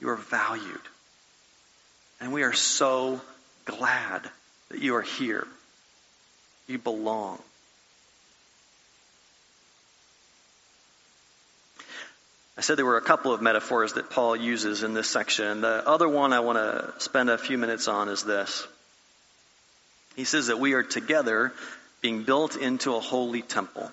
You 0.00 0.08
are 0.10 0.16
valued. 0.16 0.80
And 2.20 2.32
we 2.32 2.42
are 2.42 2.52
so 2.52 3.20
glad 3.64 4.22
that 4.70 4.80
you 4.80 4.96
are 4.96 5.02
here. 5.02 5.46
You 6.66 6.78
belong. 6.78 7.38
I 12.56 12.60
said 12.60 12.78
there 12.78 12.86
were 12.86 12.96
a 12.96 13.02
couple 13.02 13.32
of 13.32 13.42
metaphors 13.42 13.94
that 13.94 14.10
Paul 14.10 14.36
uses 14.36 14.84
in 14.84 14.94
this 14.94 15.10
section. 15.10 15.60
The 15.60 15.86
other 15.86 16.08
one 16.08 16.32
I 16.32 16.40
want 16.40 16.58
to 16.58 16.94
spend 17.02 17.28
a 17.28 17.38
few 17.38 17.58
minutes 17.58 17.88
on 17.88 18.08
is 18.08 18.22
this. 18.22 18.66
He 20.14 20.24
says 20.24 20.46
that 20.46 20.60
we 20.60 20.74
are 20.74 20.84
together 20.84 21.52
being 22.00 22.22
built 22.22 22.56
into 22.56 22.94
a 22.94 23.00
holy 23.00 23.42
temple. 23.42 23.90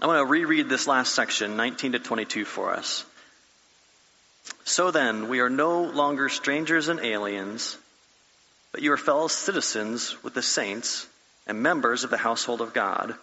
I 0.00 0.06
want 0.06 0.20
to 0.20 0.24
reread 0.24 0.68
this 0.68 0.86
last 0.86 1.14
section, 1.14 1.56
19 1.56 1.92
to 1.92 1.98
22, 1.98 2.44
for 2.44 2.72
us. 2.72 3.04
So 4.64 4.90
then, 4.90 5.28
we 5.28 5.40
are 5.40 5.50
no 5.50 5.82
longer 5.82 6.28
strangers 6.28 6.88
and 6.88 7.00
aliens, 7.00 7.76
but 8.72 8.82
you 8.82 8.92
are 8.92 8.96
fellow 8.96 9.28
citizens 9.28 10.22
with 10.22 10.34
the 10.34 10.42
saints 10.42 11.06
and 11.46 11.62
members 11.62 12.04
of 12.04 12.10
the 12.10 12.16
household 12.16 12.60
of 12.60 12.72
God 12.72 13.14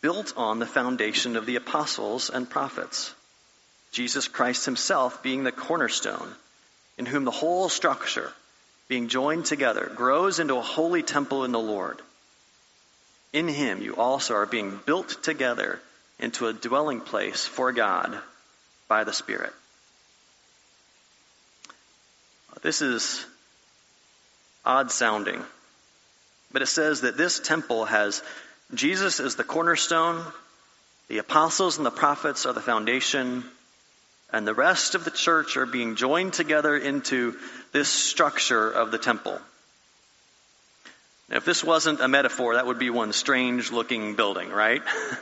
built 0.00 0.32
on 0.36 0.58
the 0.58 0.66
foundation 0.66 1.36
of 1.36 1.46
the 1.46 1.56
apostles 1.56 2.30
and 2.30 2.48
prophets, 2.48 3.12
Jesus 3.92 4.28
Christ 4.28 4.64
himself 4.64 5.22
being 5.22 5.44
the 5.44 5.52
cornerstone, 5.52 6.32
in 6.96 7.06
whom 7.06 7.24
the 7.24 7.30
whole 7.30 7.68
structure, 7.68 8.32
being 8.88 9.08
joined 9.08 9.46
together, 9.46 9.90
grows 9.94 10.38
into 10.38 10.56
a 10.56 10.62
holy 10.62 11.02
temple 11.02 11.44
in 11.44 11.52
the 11.52 11.58
Lord. 11.58 12.00
In 13.32 13.48
him 13.48 13.82
you 13.82 13.96
also 13.96 14.34
are 14.34 14.46
being 14.46 14.80
built 14.86 15.22
together 15.22 15.80
into 16.18 16.46
a 16.46 16.52
dwelling 16.52 17.00
place 17.00 17.44
for 17.44 17.72
God 17.72 18.18
by 18.88 19.04
the 19.04 19.12
Spirit. 19.12 19.52
This 22.62 22.82
is 22.82 23.24
odd 24.64 24.90
sounding, 24.90 25.42
but 26.50 26.62
it 26.62 26.66
says 26.66 27.02
that 27.02 27.16
this 27.16 27.38
temple 27.38 27.84
has 27.84 28.22
Jesus 28.74 29.18
is 29.20 29.36
the 29.36 29.44
cornerstone, 29.44 30.24
the 31.08 31.18
apostles 31.18 31.78
and 31.78 31.86
the 31.86 31.90
prophets 31.90 32.44
are 32.44 32.52
the 32.52 32.60
foundation, 32.60 33.44
and 34.30 34.46
the 34.46 34.54
rest 34.54 34.94
of 34.94 35.04
the 35.04 35.10
church 35.10 35.56
are 35.56 35.64
being 35.64 35.96
joined 35.96 36.34
together 36.34 36.76
into 36.76 37.36
this 37.72 37.88
structure 37.88 38.70
of 38.70 38.90
the 38.90 38.98
temple. 38.98 39.40
Now, 41.30 41.36
if 41.36 41.44
this 41.44 41.64
wasn't 41.64 42.00
a 42.00 42.08
metaphor, 42.08 42.54
that 42.54 42.66
would 42.66 42.78
be 42.78 42.90
one 42.90 43.12
strange 43.12 43.70
looking 43.70 44.16
building, 44.16 44.50
right? 44.50 44.82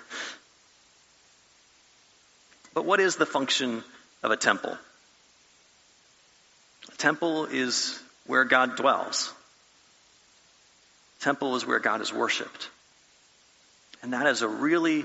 but 2.74 2.84
what 2.84 3.00
is 3.00 3.16
the 3.16 3.26
function 3.26 3.82
of 4.22 4.30
a 4.32 4.36
temple? 4.36 4.76
A 6.92 6.96
temple 6.96 7.46
is 7.46 8.00
where 8.26 8.44
God 8.44 8.76
dwells. 8.76 9.32
A 11.18 11.24
Temple 11.24 11.56
is 11.56 11.66
where 11.66 11.78
God 11.78 12.00
is 12.00 12.12
worshiped. 12.12 12.68
And 14.02 14.12
that 14.12 14.26
is 14.26 14.42
a 14.42 14.48
really 14.48 15.04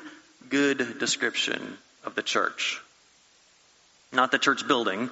good 0.50 1.00
description 1.00 1.78
of 2.04 2.16
the 2.16 2.24
church. 2.24 2.82
Not 4.12 4.32
the 4.32 4.40
church 4.40 4.68
building, 4.68 5.10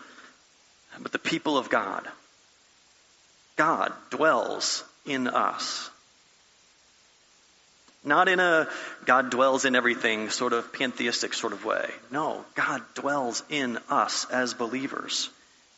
but 1.00 1.12
the 1.12 1.20
people 1.20 1.58
of 1.58 1.70
God. 1.70 2.08
God 3.56 3.94
dwells 4.10 4.84
in 5.06 5.28
us. 5.28 5.90
Not 8.04 8.30
in 8.30 8.40
a 8.40 8.68
God 9.06 9.30
dwells 9.30 9.66
in 9.66 9.76
everything 9.76 10.30
sort 10.30 10.54
of 10.54 10.72
pantheistic 10.72 11.34
sort 11.34 11.52
of 11.52 11.66
way. 11.66 11.90
No, 12.12 12.46
God 12.56 12.82
dwells 12.94 13.44
in 13.50 13.78
us 13.90 14.26
as 14.32 14.54
believers. 14.54 15.30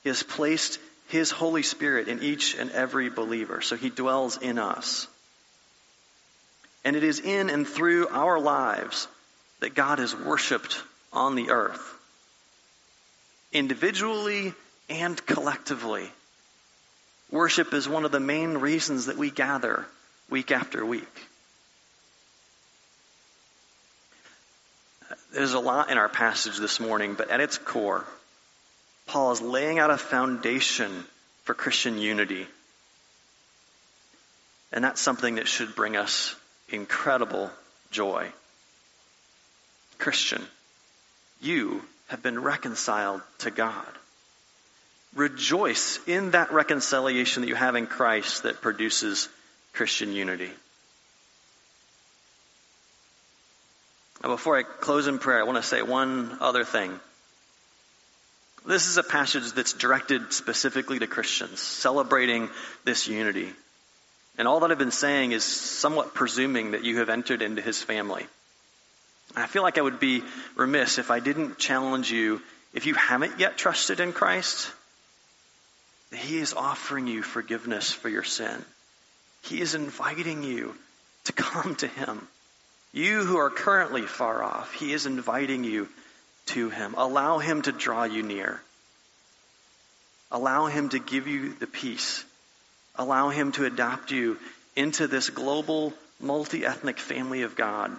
He 0.04 0.10
has 0.10 0.22
placed 0.22 0.80
His 1.08 1.32
Holy 1.32 1.64
Spirit 1.64 2.08
in 2.08 2.22
each 2.22 2.56
and 2.56 2.72
every 2.72 3.10
believer, 3.10 3.62
so 3.62 3.76
He 3.76 3.90
dwells 3.90 4.38
in 4.38 4.60
us. 4.60 5.08
And 6.84 6.96
it 6.96 7.04
is 7.04 7.20
in 7.20 7.50
and 7.50 7.68
through 7.68 8.08
our 8.10 8.40
lives 8.40 9.08
that 9.60 9.76
God 9.76 10.00
is 10.00 10.16
worshiped 10.16 10.82
on 11.14 11.36
the 11.36 11.52
earth, 11.52 11.82
individually 13.54 14.54
and 14.90 15.24
collectively. 15.26 16.10
Worship 17.30 17.74
is 17.74 17.88
one 17.88 18.04
of 18.04 18.12
the 18.12 18.20
main 18.20 18.58
reasons 18.58 19.06
that 19.06 19.18
we 19.18 19.30
gather 19.30 19.86
week 20.30 20.52
after 20.52 20.86
week. 20.86 21.28
There's 25.34 25.54
a 25.54 25.60
lot 25.60 25.92
in 25.92 25.98
our 25.98 26.10
passage 26.10 26.58
this 26.58 26.80
morning, 26.80 27.14
but 27.14 27.30
at 27.30 27.40
its 27.40 27.58
core, 27.58 28.06
Paul 29.08 29.32
is 29.32 29.42
laying 29.42 29.80
out 29.80 29.90
a 29.90 29.98
foundation 29.98 31.06
for 31.44 31.54
Christian 31.54 31.98
unity. 31.98 32.48
And 34.74 34.84
that's 34.84 35.00
something 35.00 35.36
that 35.36 35.48
should 35.48 35.76
bring 35.76 35.96
us 35.96 36.36
incredible 36.72 37.50
joy. 37.92 38.28
Christian, 39.98 40.42
you 41.42 41.84
have 42.08 42.24
been 42.24 42.42
reconciled 42.42 43.22
to 43.40 43.52
God. 43.52 43.86
Rejoice 45.16 46.00
in 46.08 46.32
that 46.32 46.52
reconciliation 46.52 47.42
that 47.42 47.50
you 47.50 47.56
have 47.56 47.76
in 47.76 47.88
Christ 47.88 48.44
that 48.44 48.62
produces 48.62 49.28
Christian 49.74 50.14
unity. 50.14 50.50
Now, 54.24 54.30
before 54.30 54.58
I 54.58 54.64
close 54.64 55.08
in 55.08 55.20
prayer, 55.20 55.40
I 55.40 55.44
want 55.44 55.58
to 55.58 55.64
say 55.64 55.82
one 55.82 56.38
other 56.40 56.64
thing. 56.64 57.00
This 58.66 58.88
is 58.88 58.98
a 58.98 59.04
passage 59.04 59.54
that's 59.54 59.74
directed 59.74 60.34
specifically 60.34 61.00
to 61.00 61.08
Christians, 61.08 61.60
celebrating 61.60 62.50
this 62.84 63.08
unity. 63.08 63.50
And 64.42 64.48
all 64.48 64.62
that 64.62 64.72
I've 64.72 64.80
been 64.80 64.90
saying 64.90 65.34
is 65.34 65.44
somewhat 65.44 66.16
presuming 66.16 66.72
that 66.72 66.84
you 66.84 66.98
have 66.98 67.10
entered 67.10 67.44
into 67.44 67.62
his 67.62 67.80
family. 67.80 68.26
I 69.36 69.46
feel 69.46 69.62
like 69.62 69.78
I 69.78 69.82
would 69.82 70.00
be 70.00 70.24
remiss 70.56 70.98
if 70.98 71.12
I 71.12 71.20
didn't 71.20 71.60
challenge 71.60 72.12
you, 72.12 72.42
if 72.74 72.88
you 72.88 72.96
haven't 72.96 73.40
yet 73.40 73.56
trusted 73.56 74.00
in 74.00 74.14
Christ, 74.14 74.72
he 76.12 76.40
is 76.40 76.56
offering 76.56 77.06
you 77.06 77.22
forgiveness 77.22 77.92
for 77.92 78.10
your 78.10 78.24
sin. 78.24 78.66
He 79.44 79.62
is 79.62 79.76
inviting 79.76 80.42
you 80.42 80.74
to 81.26 81.34
come 81.34 81.76
to 81.76 81.88
him. 81.88 82.28
You 82.94 83.24
who 83.24 83.38
are 83.38 83.52
currently 83.52 84.08
far 84.08 84.44
off, 84.44 84.74
he 84.74 84.92
is 84.92 85.06
inviting 85.06 85.64
you 85.64 85.88
to 86.48 86.72
him. 86.72 86.96
Allow 86.98 87.38
him 87.38 87.62
to 87.62 87.72
draw 87.72 88.06
you 88.06 88.24
near. 88.24 88.60
Allow 90.32 90.66
him 90.66 90.90
to 90.90 90.98
give 90.98 91.28
you 91.28 91.54
the 91.54 91.68
peace. 91.68 92.26
Allow 92.96 93.30
him 93.30 93.52
to 93.54 93.66
adopt 93.66 94.12
you 94.12 94.38
into 94.76 95.08
this 95.08 95.30
global, 95.30 95.94
multi 96.20 96.66
ethnic 96.66 97.00
family 97.00 97.44
of 97.44 97.56
God 97.56 97.92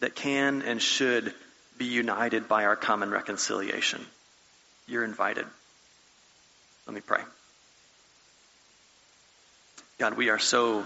that 0.00 0.14
can 0.14 0.62
and 0.62 0.80
should 0.80 1.34
be 1.78 1.86
united 1.86 2.48
by 2.48 2.64
our 2.64 2.76
common 2.76 3.10
reconciliation. 3.10 4.04
You're 4.86 5.04
invited. 5.04 5.46
Let 6.86 6.94
me 6.94 7.00
pray. 7.00 7.20
God, 9.98 10.16
we 10.16 10.28
are 10.28 10.38
so, 10.38 10.84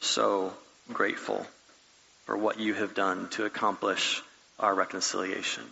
so 0.00 0.52
grateful 0.92 1.46
for 2.26 2.36
what 2.36 2.60
you 2.60 2.74
have 2.74 2.94
done 2.94 3.28
to 3.30 3.44
accomplish 3.46 4.22
our 4.58 4.74
reconciliation. 4.74 5.62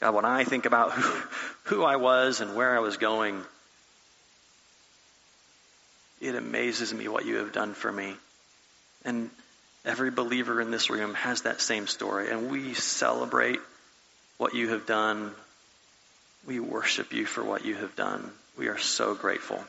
God, 0.00 0.14
when 0.14 0.24
I 0.24 0.44
think 0.44 0.64
about 0.66 0.92
who, 0.92 1.20
who 1.64 1.84
I 1.84 1.96
was 1.96 2.40
and 2.40 2.54
where 2.54 2.76
I 2.76 2.80
was 2.80 2.96
going, 2.96 3.42
it 6.20 6.34
amazes 6.34 6.92
me 6.92 7.08
what 7.08 7.24
you 7.24 7.36
have 7.36 7.52
done 7.52 7.74
for 7.74 7.90
me. 7.90 8.14
And 9.04 9.30
every 9.84 10.10
believer 10.10 10.60
in 10.60 10.70
this 10.70 10.90
room 10.90 11.14
has 11.14 11.42
that 11.42 11.60
same 11.60 11.86
story. 11.86 12.30
And 12.30 12.50
we 12.50 12.74
celebrate 12.74 13.60
what 14.36 14.54
you 14.54 14.70
have 14.70 14.86
done. 14.86 15.32
We 16.46 16.60
worship 16.60 17.12
you 17.12 17.26
for 17.26 17.44
what 17.44 17.64
you 17.64 17.74
have 17.76 17.94
done. 17.96 18.30
We 18.56 18.68
are 18.68 18.78
so 18.78 19.14
grateful. 19.14 19.62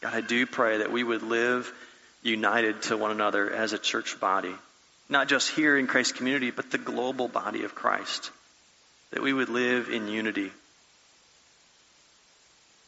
God, 0.00 0.14
I 0.14 0.20
do 0.20 0.46
pray 0.46 0.78
that 0.78 0.92
we 0.92 1.02
would 1.02 1.22
live 1.22 1.72
united 2.22 2.82
to 2.82 2.96
one 2.96 3.10
another 3.10 3.50
as 3.50 3.72
a 3.72 3.78
church 3.78 4.20
body, 4.20 4.54
not 5.08 5.28
just 5.28 5.50
here 5.50 5.78
in 5.78 5.86
Christ's 5.86 6.12
community, 6.12 6.50
but 6.50 6.70
the 6.70 6.78
global 6.78 7.28
body 7.28 7.64
of 7.64 7.74
Christ, 7.74 8.30
that 9.10 9.22
we 9.22 9.32
would 9.32 9.48
live 9.48 9.88
in 9.88 10.08
unity. 10.08 10.52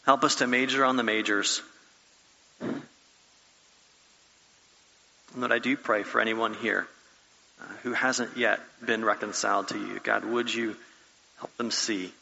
Help 0.04 0.24
us 0.24 0.36
to 0.36 0.46
major 0.46 0.84
on 0.84 0.96
the 0.96 1.02
majors. 1.02 1.62
And 2.60 2.82
that 5.36 5.52
I 5.52 5.58
do 5.58 5.76
pray 5.76 6.02
for 6.02 6.20
anyone 6.20 6.54
here 6.54 6.88
uh, 7.60 7.64
who 7.82 7.92
hasn't 7.92 8.36
yet 8.36 8.60
been 8.84 9.04
reconciled 9.04 9.68
to 9.68 9.78
you. 9.78 10.00
God, 10.02 10.24
would 10.24 10.52
you 10.52 10.76
help 11.38 11.56
them 11.56 11.70
see 11.70 12.12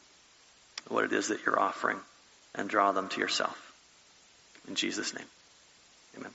what 0.88 1.05
it 1.05 1.12
is 1.12 1.29
that 1.29 1.45
you're 1.47 1.59
offering 1.59 1.99
and 2.55 2.69
draw 2.69 2.93
them 2.93 3.09
to 3.09 3.21
yourself? 3.21 3.73
In 4.69 4.75
Jesus' 4.75 5.14
name, 5.14 5.27
amen. 6.19 6.33